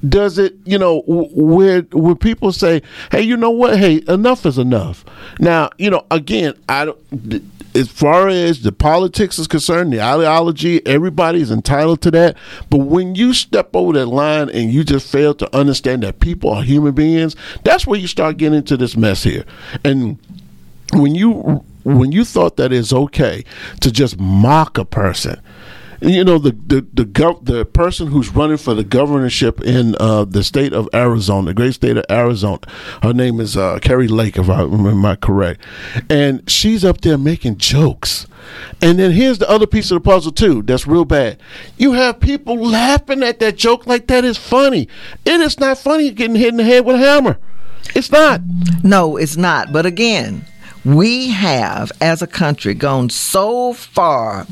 does 0.07 0.37
it, 0.37 0.55
you 0.65 0.77
know, 0.77 1.03
where 1.07 1.81
where 1.91 2.15
people 2.15 2.51
say, 2.51 2.81
"Hey, 3.11 3.21
you 3.21 3.37
know 3.37 3.51
what? 3.51 3.79
Hey, 3.79 4.03
enough 4.07 4.45
is 4.45 4.57
enough." 4.57 5.05
Now, 5.39 5.69
you 5.77 5.89
know, 5.89 6.05
again, 6.11 6.55
I 6.67 6.85
don't. 6.85 7.43
As 7.75 7.87
far 7.87 8.27
as 8.27 8.61
the 8.61 8.71
politics 8.71 9.39
is 9.39 9.47
concerned, 9.47 9.91
the 9.93 10.01
ideology, 10.01 10.85
everybody's 10.85 11.49
entitled 11.49 12.01
to 12.01 12.11
that. 12.11 12.37
But 12.69 12.79
when 12.79 13.15
you 13.15 13.33
step 13.33 13.75
over 13.75 13.93
that 13.93 14.07
line 14.07 14.49
and 14.49 14.71
you 14.71 14.83
just 14.83 15.09
fail 15.09 15.33
to 15.35 15.55
understand 15.55 16.03
that 16.03 16.19
people 16.19 16.51
are 16.51 16.61
human 16.61 16.93
beings, 16.93 17.35
that's 17.63 17.87
where 17.87 17.99
you 17.99 18.07
start 18.07 18.37
getting 18.37 18.59
into 18.59 18.77
this 18.77 18.95
mess 18.95 19.23
here. 19.23 19.43
And 19.83 20.19
when 20.93 21.15
you 21.15 21.63
when 21.83 22.11
you 22.11 22.23
thought 22.23 22.57
that 22.57 22.71
it's 22.71 22.93
okay 22.93 23.43
to 23.81 23.91
just 23.91 24.19
mock 24.19 24.77
a 24.77 24.85
person 24.85 25.41
you 26.03 26.23
know 26.23 26.37
the 26.37 26.51
the 26.51 26.85
the, 26.93 27.05
gov- 27.05 27.45
the 27.45 27.65
person 27.65 28.07
who's 28.07 28.29
running 28.29 28.57
for 28.57 28.73
the 28.73 28.83
governorship 28.83 29.61
in 29.61 29.95
uh, 29.99 30.25
the 30.25 30.43
state 30.43 30.73
of 30.73 30.89
Arizona, 30.93 31.47
the 31.47 31.53
great 31.53 31.73
state 31.73 31.95
of 31.97 32.05
Arizona. 32.09 32.59
Her 33.01 33.13
name 33.13 33.39
is 33.39 33.55
uh, 33.55 33.79
Kari 33.79 34.07
Lake, 34.07 34.37
if 34.37 34.49
I 34.49 34.63
remember 34.63 35.15
correct, 35.15 35.61
and 36.09 36.49
she's 36.49 36.83
up 36.83 37.01
there 37.01 37.17
making 37.17 37.57
jokes. 37.57 38.27
And 38.81 38.99
then 38.99 39.11
here's 39.11 39.37
the 39.37 39.49
other 39.49 39.65
piece 39.65 39.89
of 39.91 39.95
the 39.95 40.09
puzzle 40.09 40.33
too. 40.33 40.61
That's 40.63 40.85
real 40.85 41.05
bad. 41.05 41.39
You 41.77 41.93
have 41.93 42.19
people 42.19 42.55
laughing 42.57 43.23
at 43.23 43.39
that 43.39 43.55
joke 43.55 43.87
like 43.87 44.07
that 44.07 44.25
is 44.25 44.37
funny. 44.37 44.89
It 45.25 45.39
is 45.39 45.59
not 45.59 45.77
funny 45.77 46.11
getting 46.11 46.35
hit 46.35 46.49
in 46.49 46.57
the 46.57 46.63
head 46.63 46.85
with 46.85 46.97
a 46.97 46.99
hammer. 46.99 47.37
It's 47.95 48.11
not. 48.11 48.41
No, 48.83 49.15
it's 49.15 49.37
not. 49.37 49.71
But 49.71 49.85
again, 49.85 50.45
we 50.85 51.29
have, 51.29 51.91
as 52.01 52.21
a 52.21 52.27
country, 52.27 52.73
gone 52.73 53.09
so 53.09 53.73
far 53.73 54.45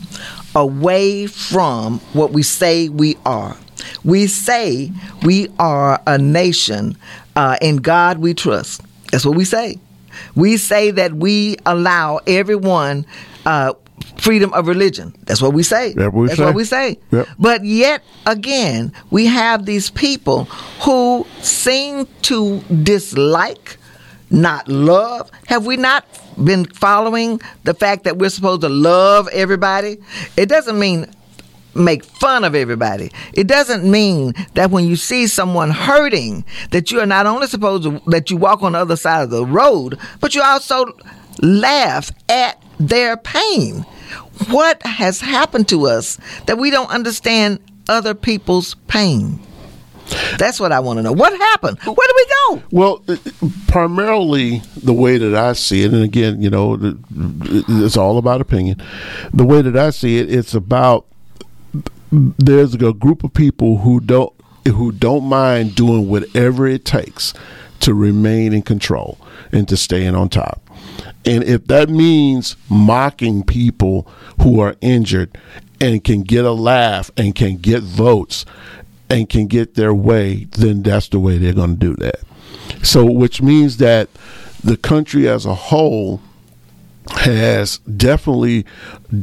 away 0.55 1.27
from 1.27 1.99
what 2.13 2.31
we 2.31 2.43
say 2.43 2.89
we 2.89 3.17
are. 3.25 3.57
We 4.03 4.27
say 4.27 4.91
we 5.23 5.49
are 5.59 6.01
a 6.07 6.17
nation, 6.17 6.97
uh, 7.35 7.57
in 7.61 7.77
God 7.77 8.19
we 8.19 8.33
trust. 8.33 8.81
That's 9.11 9.25
what 9.25 9.35
we 9.35 9.45
say. 9.45 9.77
We 10.35 10.57
say 10.57 10.91
that 10.91 11.13
we 11.13 11.57
allow 11.65 12.19
everyone 12.27 13.05
uh, 13.45 13.73
freedom 14.17 14.53
of 14.53 14.67
religion. 14.67 15.13
That's 15.23 15.41
what 15.41 15.53
we 15.53 15.63
say. 15.63 15.93
That's 15.93 16.13
what 16.13 16.21
we 16.21 16.27
That's 16.27 16.39
say. 16.39 16.45
What 16.45 16.55
we 16.55 16.63
say. 16.63 16.99
Yep. 17.11 17.27
But 17.39 17.65
yet 17.65 18.03
again, 18.25 18.93
we 19.09 19.25
have 19.25 19.65
these 19.65 19.89
people 19.89 20.45
who 20.81 21.25
seem 21.41 22.07
to 22.23 22.59
dislike 22.83 23.77
not 24.31 24.67
love? 24.67 25.29
Have 25.47 25.65
we 25.65 25.77
not 25.77 26.05
been 26.43 26.65
following 26.65 27.41
the 27.63 27.73
fact 27.73 28.03
that 28.03 28.17
we're 28.17 28.29
supposed 28.29 28.61
to 28.61 28.69
love 28.69 29.27
everybody? 29.29 29.97
It 30.37 30.47
doesn't 30.47 30.79
mean 30.79 31.07
make 31.73 32.03
fun 32.03 32.43
of 32.43 32.55
everybody. 32.55 33.11
It 33.33 33.47
doesn't 33.47 33.89
mean 33.89 34.33
that 34.55 34.71
when 34.71 34.85
you 34.85 34.95
see 34.95 35.27
someone 35.27 35.71
hurting, 35.71 36.43
that 36.71 36.91
you 36.91 36.99
are 36.99 37.05
not 37.05 37.25
only 37.25 37.47
supposed 37.47 37.83
to 37.83 38.01
that 38.07 38.29
you 38.29 38.37
walk 38.37 38.61
on 38.61 38.73
the 38.73 38.79
other 38.79 38.95
side 38.95 39.23
of 39.23 39.29
the 39.29 39.45
road, 39.45 39.97
but 40.19 40.35
you 40.35 40.41
also 40.41 40.85
laugh 41.41 42.11
at 42.29 42.61
their 42.79 43.17
pain. 43.17 43.85
What 44.49 44.81
has 44.85 45.21
happened 45.21 45.69
to 45.69 45.87
us 45.87 46.17
that 46.45 46.57
we 46.57 46.71
don't 46.71 46.89
understand 46.89 47.59
other 47.87 48.13
people's 48.13 48.75
pain? 48.87 49.39
That's 50.37 50.59
what 50.59 50.71
I 50.71 50.79
want 50.79 50.97
to 50.97 51.03
know. 51.03 51.11
What 51.11 51.33
happened? 51.33 51.79
Where 51.83 51.95
do 51.95 52.13
we 52.15 52.25
go? 52.27 52.63
Well, 52.71 53.03
primarily 53.67 54.61
the 54.77 54.93
way 54.93 55.17
that 55.17 55.35
I 55.35 55.53
see 55.53 55.83
it, 55.83 55.93
and 55.93 56.03
again, 56.03 56.41
you 56.41 56.49
know, 56.49 56.77
it's 57.09 57.97
all 57.97 58.17
about 58.17 58.41
opinion. 58.41 58.81
The 59.33 59.45
way 59.45 59.61
that 59.61 59.77
I 59.77 59.89
see 59.89 60.17
it, 60.17 60.33
it's 60.33 60.53
about 60.53 61.05
there's 62.11 62.73
a 62.75 62.93
group 62.93 63.23
of 63.23 63.33
people 63.33 63.77
who 63.77 63.99
don't 63.99 64.33
who 64.67 64.91
don't 64.91 65.23
mind 65.23 65.75
doing 65.75 66.07
whatever 66.07 66.67
it 66.67 66.85
takes 66.85 67.33
to 67.79 67.93
remain 67.93 68.53
in 68.53 68.61
control 68.61 69.17
and 69.51 69.67
to 69.67 69.75
staying 69.75 70.15
on 70.15 70.29
top. 70.29 70.61
And 71.25 71.43
if 71.43 71.67
that 71.67 71.89
means 71.89 72.55
mocking 72.69 73.43
people 73.43 74.07
who 74.41 74.59
are 74.59 74.75
injured 74.81 75.37
and 75.79 76.03
can 76.03 76.21
get 76.21 76.45
a 76.45 76.51
laugh 76.51 77.09
and 77.17 77.33
can 77.33 77.57
get 77.57 77.81
votes 77.81 78.45
and 79.11 79.29
can 79.29 79.47
get 79.47 79.75
their 79.75 79.93
way, 79.93 80.45
then 80.51 80.81
that's 80.81 81.09
the 81.09 81.19
way 81.19 81.37
they're 81.37 81.53
going 81.53 81.77
to 81.77 81.93
do 81.93 81.95
that. 81.97 82.21
So, 82.83 83.05
which 83.05 83.41
means 83.41 83.77
that 83.77 84.09
the 84.63 84.77
country 84.77 85.27
as 85.27 85.45
a 85.45 85.53
whole 85.53 86.21
has 87.09 87.79
definitely 87.79 88.65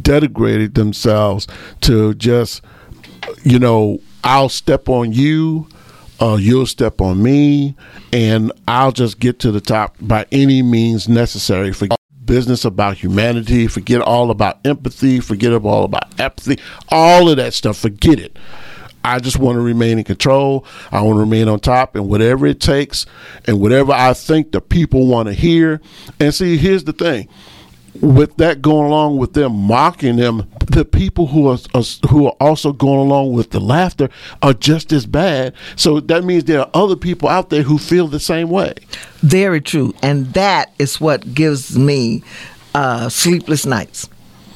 degraded 0.03 0.75
themselves 0.75 1.47
to 1.81 2.15
just 2.15 2.63
you 3.45 3.59
know, 3.59 4.01
I'll 4.25 4.49
step 4.49 4.89
on 4.89 5.13
you, 5.13 5.69
uh, 6.21 6.37
you'll 6.41 6.67
step 6.67 7.01
on 7.01 7.23
me, 7.23 7.77
and 8.13 8.53
I'll 8.67 8.93
just 8.93 9.21
get 9.21 9.39
to 9.41 9.53
the 9.53 9.61
top 9.61 9.97
by 10.01 10.27
any 10.33 10.63
means 10.63 11.09
necessary. 11.09 11.73
Forget 11.73 11.99
business 12.25 12.65
about 12.65 12.99
humanity, 12.99 13.67
forget 13.67 14.03
all 14.03 14.31
about 14.31 14.59
empathy, 14.67 15.21
forget 15.21 15.53
all 15.53 15.85
about 15.85 16.21
apathy, 16.21 16.59
all 16.91 17.29
of 17.29 17.37
that 17.39 17.55
stuff, 17.55 17.79
forget 17.79 18.19
it. 18.19 18.37
I 19.15 19.19
just 19.19 19.39
want 19.39 19.57
to 19.57 19.61
remain 19.61 19.99
in 19.99 20.05
control. 20.05 20.65
I 20.93 21.03
want 21.03 21.17
to 21.17 21.21
remain 21.21 21.49
on 21.49 21.61
top 21.61 21.95
and 21.95 22.09
whatever 22.09 22.47
it 22.47 22.61
takes 22.61 23.07
and 23.47 23.61
whatever 23.61 23.93
I 23.93 24.13
think 24.15 24.53
the 24.53 24.61
people 24.61 25.07
want 25.07 25.29
to 25.29 25.35
hear. 25.35 25.81
And 26.21 26.35
see, 26.35 26.57
here's 26.57 26.85
the 26.85 26.93
thing 26.93 27.29
with 28.01 28.37
that 28.37 28.63
going 28.63 28.87
along 28.87 29.17
with 29.17 29.33
them 29.33 29.53
mocking 29.55 30.17
them, 30.17 30.49
the 30.67 30.85
people 30.85 31.27
who 31.27 31.49
are, 31.49 31.59
who 32.09 32.27
are 32.27 32.37
also 32.41 32.73
going 32.73 33.01
along 33.01 33.33
with 33.33 33.51
the 33.51 33.61
laughter 33.61 34.09
are 34.43 34.53
just 34.53 34.93
as 34.93 35.07
bad. 35.07 35.55
So 35.77 36.01
that 36.01 36.25
means 36.25 36.45
there 36.45 36.61
are 36.61 36.71
other 36.75 36.97
people 36.97 37.29
out 37.29 37.51
there 37.51 37.63
who 37.63 37.79
feel 37.79 38.07
the 38.07 38.21
same 38.21 38.51
way. 38.51 38.75
Very 39.19 39.61
true, 39.61 39.95
and 40.03 40.27
that 40.35 40.73
is 40.79 41.01
what 41.01 41.35
gives 41.35 41.77
me 41.77 42.23
uh, 42.75 43.09
sleepless 43.09 43.67
nights 43.67 44.09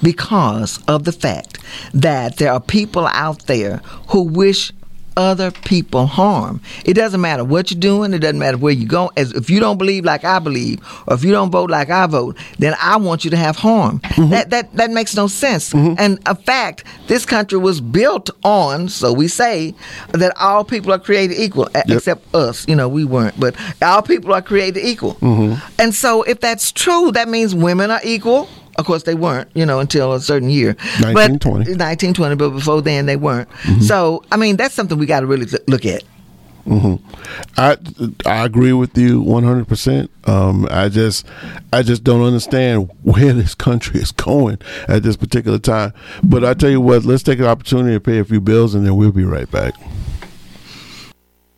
because 0.02 0.82
of 0.88 1.04
the 1.04 1.12
fact 1.12 1.58
that 1.94 2.36
there 2.36 2.52
are 2.52 2.60
people 2.60 3.06
out 3.06 3.46
there 3.46 3.78
who 4.08 4.22
wish 4.22 4.72
other 5.16 5.50
people 5.50 6.06
harm. 6.06 6.60
It 6.84 6.94
doesn't 6.94 7.20
matter 7.20 7.44
what 7.44 7.70
you're 7.70 7.80
doing. 7.80 8.14
It 8.14 8.20
doesn't 8.20 8.38
matter 8.38 8.56
where 8.56 8.72
you 8.72 8.86
go. 8.86 9.10
As 9.16 9.32
if 9.32 9.50
you 9.50 9.60
don't 9.60 9.78
believe 9.78 10.04
like 10.04 10.24
I 10.24 10.38
believe, 10.38 10.80
or 11.06 11.14
if 11.14 11.24
you 11.24 11.32
don't 11.32 11.50
vote 11.50 11.70
like 11.70 11.90
I 11.90 12.06
vote, 12.06 12.36
then 12.58 12.74
I 12.80 12.96
want 12.96 13.24
you 13.24 13.30
to 13.30 13.36
have 13.36 13.56
harm. 13.56 14.00
Mm-hmm. 14.00 14.30
That 14.30 14.50
that 14.50 14.72
that 14.74 14.90
makes 14.90 15.14
no 15.14 15.26
sense. 15.26 15.72
Mm-hmm. 15.72 15.94
And 15.98 16.18
a 16.26 16.34
fact, 16.34 16.84
this 17.08 17.26
country 17.26 17.58
was 17.58 17.80
built 17.80 18.30
on, 18.42 18.88
so 18.88 19.12
we 19.12 19.28
say, 19.28 19.74
that 20.12 20.32
all 20.38 20.64
people 20.64 20.92
are 20.92 20.98
created 20.98 21.38
equal, 21.38 21.68
yep. 21.74 21.84
except 21.88 22.34
us. 22.34 22.66
You 22.68 22.76
know, 22.76 22.88
we 22.88 23.04
weren't, 23.04 23.38
but 23.38 23.54
all 23.82 24.02
people 24.02 24.32
are 24.32 24.42
created 24.42 24.84
equal. 24.84 25.14
Mm-hmm. 25.16 25.80
And 25.80 25.94
so, 25.94 26.22
if 26.22 26.40
that's 26.40 26.72
true, 26.72 27.12
that 27.12 27.28
means 27.28 27.54
women 27.54 27.90
are 27.90 28.00
equal 28.04 28.48
of 28.76 28.86
course, 28.86 29.02
they 29.02 29.14
weren't, 29.14 29.48
you 29.54 29.66
know, 29.66 29.80
until 29.80 30.12
a 30.12 30.20
certain 30.20 30.50
year. 30.50 30.74
1920. 31.00 31.64
But, 31.64 31.78
1920, 31.78 32.36
but 32.36 32.50
before 32.50 32.82
then 32.82 33.06
they 33.06 33.16
weren't. 33.16 33.48
Mm-hmm. 33.50 33.80
So, 33.82 34.24
I 34.32 34.36
mean, 34.36 34.56
that's 34.56 34.74
something 34.74 34.98
we 34.98 35.06
got 35.06 35.20
to 35.20 35.26
really 35.26 35.46
look 35.66 35.84
at. 35.84 36.02
Mm-hmm. 36.66 37.04
I 37.56 37.76
I 38.24 38.44
agree 38.44 38.72
with 38.72 38.96
you 38.96 39.20
one 39.20 39.42
hundred 39.42 39.66
percent. 39.66 40.12
Um, 40.28 40.68
I 40.70 40.88
just 40.88 41.26
I 41.72 41.82
just 41.82 42.04
don't 42.04 42.22
understand 42.22 42.88
where 43.02 43.32
this 43.32 43.54
country 43.56 44.00
is 44.00 44.12
going 44.12 44.58
at 44.86 45.02
this 45.02 45.16
particular 45.16 45.58
time. 45.58 45.92
But 46.22 46.44
I 46.44 46.54
tell 46.54 46.70
you 46.70 46.80
what, 46.80 47.04
let's 47.04 47.24
take 47.24 47.40
an 47.40 47.46
opportunity 47.46 47.94
to 47.94 48.00
pay 48.00 48.20
a 48.20 48.24
few 48.24 48.40
bills, 48.40 48.76
and 48.76 48.86
then 48.86 48.94
we'll 48.94 49.10
be 49.10 49.24
right 49.24 49.50
back. 49.50 49.74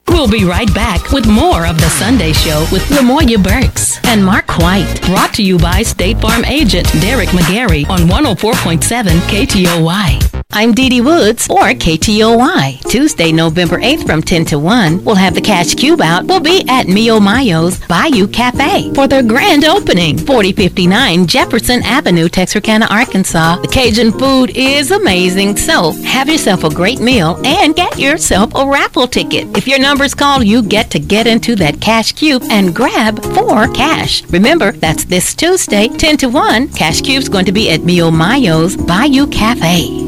We'll 0.08 0.30
be 0.30 0.44
right 0.44 0.72
back 0.74 1.10
with 1.10 1.26
more 1.26 1.66
of 1.66 1.76
The 1.78 1.88
Sunday 1.88 2.32
Show 2.32 2.66
with 2.70 2.82
Lamoya 2.88 3.42
Burks 3.42 3.98
and 4.04 4.24
Mark 4.24 4.58
White. 4.58 5.00
Brought 5.06 5.34
to 5.34 5.42
you 5.42 5.58
by 5.58 5.82
State 5.82 6.20
Farm 6.20 6.44
agent 6.44 6.90
Derek 7.00 7.30
McGarry 7.30 7.88
on 7.88 8.00
104.7 8.00 9.04
KTOY. 9.28 10.43
I'm 10.52 10.72
Dee 10.72 10.88
Dee 10.88 11.00
Woods 11.00 11.48
for 11.48 11.62
KTOY. 11.72 12.88
Tuesday, 12.88 13.32
November 13.32 13.78
8th 13.78 14.06
from 14.06 14.22
10 14.22 14.44
to 14.46 14.58
1, 14.58 15.04
we'll 15.04 15.16
have 15.16 15.34
the 15.34 15.40
Cash 15.40 15.74
Cube 15.74 16.00
out. 16.00 16.26
We'll 16.26 16.38
be 16.38 16.64
at 16.68 16.86
Mio 16.86 17.18
Mayo's 17.18 17.80
Bayou 17.88 18.28
Cafe 18.28 18.92
for 18.94 19.08
their 19.08 19.24
grand 19.24 19.64
opening, 19.64 20.16
4059 20.16 21.26
Jefferson 21.26 21.82
Avenue, 21.82 22.28
Texarkana, 22.28 22.86
Arkansas. 22.88 23.62
The 23.62 23.68
Cajun 23.68 24.12
food 24.12 24.50
is 24.54 24.92
amazing, 24.92 25.56
so 25.56 25.90
have 26.04 26.28
yourself 26.28 26.62
a 26.62 26.72
great 26.72 27.00
meal 27.00 27.40
and 27.44 27.74
get 27.74 27.98
yourself 27.98 28.54
a 28.54 28.64
raffle 28.64 29.08
ticket. 29.08 29.56
If 29.56 29.66
your 29.66 29.80
number's 29.80 30.14
called, 30.14 30.44
you 30.46 30.62
get 30.62 30.88
to 30.92 31.00
get 31.00 31.26
into 31.26 31.56
that 31.56 31.80
Cash 31.80 32.12
Cube 32.12 32.44
and 32.48 32.72
grab 32.74 33.20
four 33.34 33.66
cash. 33.72 34.22
Remember, 34.30 34.70
that's 34.70 35.04
this 35.04 35.34
Tuesday, 35.34 35.88
10 35.88 36.16
to 36.18 36.28
1. 36.28 36.68
Cash 36.74 37.00
Cube's 37.00 37.28
going 37.28 37.46
to 37.46 37.52
be 37.52 37.70
at 37.70 37.82
Mio 37.82 38.12
Mayo's 38.12 38.76
Bayou 38.76 39.26
Cafe. 39.26 40.03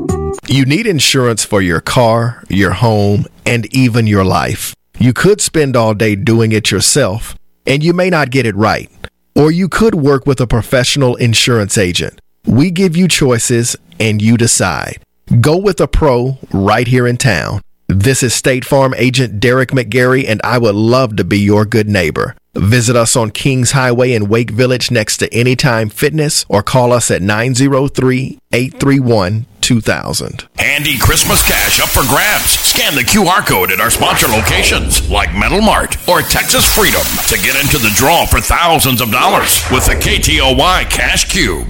You 0.48 0.64
need 0.64 0.86
insurance 0.86 1.44
for 1.44 1.60
your 1.60 1.80
car, 1.80 2.44
your 2.48 2.72
home, 2.72 3.26
and 3.44 3.66
even 3.74 4.06
your 4.06 4.24
life. 4.24 4.74
You 4.98 5.12
could 5.12 5.40
spend 5.40 5.76
all 5.76 5.92
day 5.92 6.14
doing 6.14 6.52
it 6.52 6.70
yourself, 6.70 7.36
and 7.66 7.82
you 7.82 7.92
may 7.92 8.10
not 8.10 8.30
get 8.30 8.46
it 8.46 8.54
right. 8.54 8.90
Or 9.34 9.50
you 9.50 9.68
could 9.68 9.94
work 9.94 10.26
with 10.26 10.40
a 10.40 10.46
professional 10.46 11.16
insurance 11.16 11.76
agent. 11.76 12.20
We 12.46 12.70
give 12.70 12.96
you 12.96 13.08
choices, 13.08 13.76
and 14.00 14.22
you 14.22 14.36
decide. 14.36 15.02
Go 15.40 15.56
with 15.56 15.80
a 15.80 15.88
pro 15.88 16.38
right 16.52 16.86
here 16.86 17.06
in 17.06 17.16
town. 17.16 17.60
This 17.88 18.22
is 18.22 18.32
State 18.32 18.64
Farm 18.64 18.94
agent 18.96 19.40
Derek 19.40 19.70
McGarry, 19.70 20.24
and 20.26 20.40
I 20.44 20.58
would 20.58 20.74
love 20.74 21.16
to 21.16 21.24
be 21.24 21.38
your 21.38 21.64
good 21.64 21.88
neighbor. 21.88 22.36
Visit 22.56 22.96
us 22.96 23.16
on 23.16 23.30
Kings 23.30 23.72
Highway 23.72 24.12
in 24.12 24.28
Wake 24.28 24.50
Village 24.50 24.90
next 24.90 25.18
to 25.18 25.32
Anytime 25.32 25.88
Fitness 25.88 26.44
or 26.48 26.62
call 26.62 26.92
us 26.92 27.10
at 27.10 27.22
903 27.22 28.38
831 28.52 29.46
2000. 29.60 30.46
Handy 30.58 30.96
Christmas 30.96 31.42
cash 31.42 31.80
up 31.80 31.88
for 31.88 32.02
grabs. 32.08 32.50
Scan 32.50 32.94
the 32.94 33.00
QR 33.00 33.44
code 33.44 33.72
at 33.72 33.80
our 33.80 33.90
sponsor 33.90 34.28
locations 34.28 35.10
like 35.10 35.34
Metal 35.34 35.60
Mart 35.60 35.96
or 36.08 36.22
Texas 36.22 36.64
Freedom 36.72 37.02
to 37.28 37.36
get 37.42 37.60
into 37.60 37.78
the 37.78 37.92
draw 37.96 38.26
for 38.26 38.40
thousands 38.40 39.00
of 39.00 39.10
dollars 39.10 39.62
with 39.72 39.84
the 39.86 39.94
KTOY 39.94 40.88
Cash 40.88 41.32
Cube. 41.32 41.64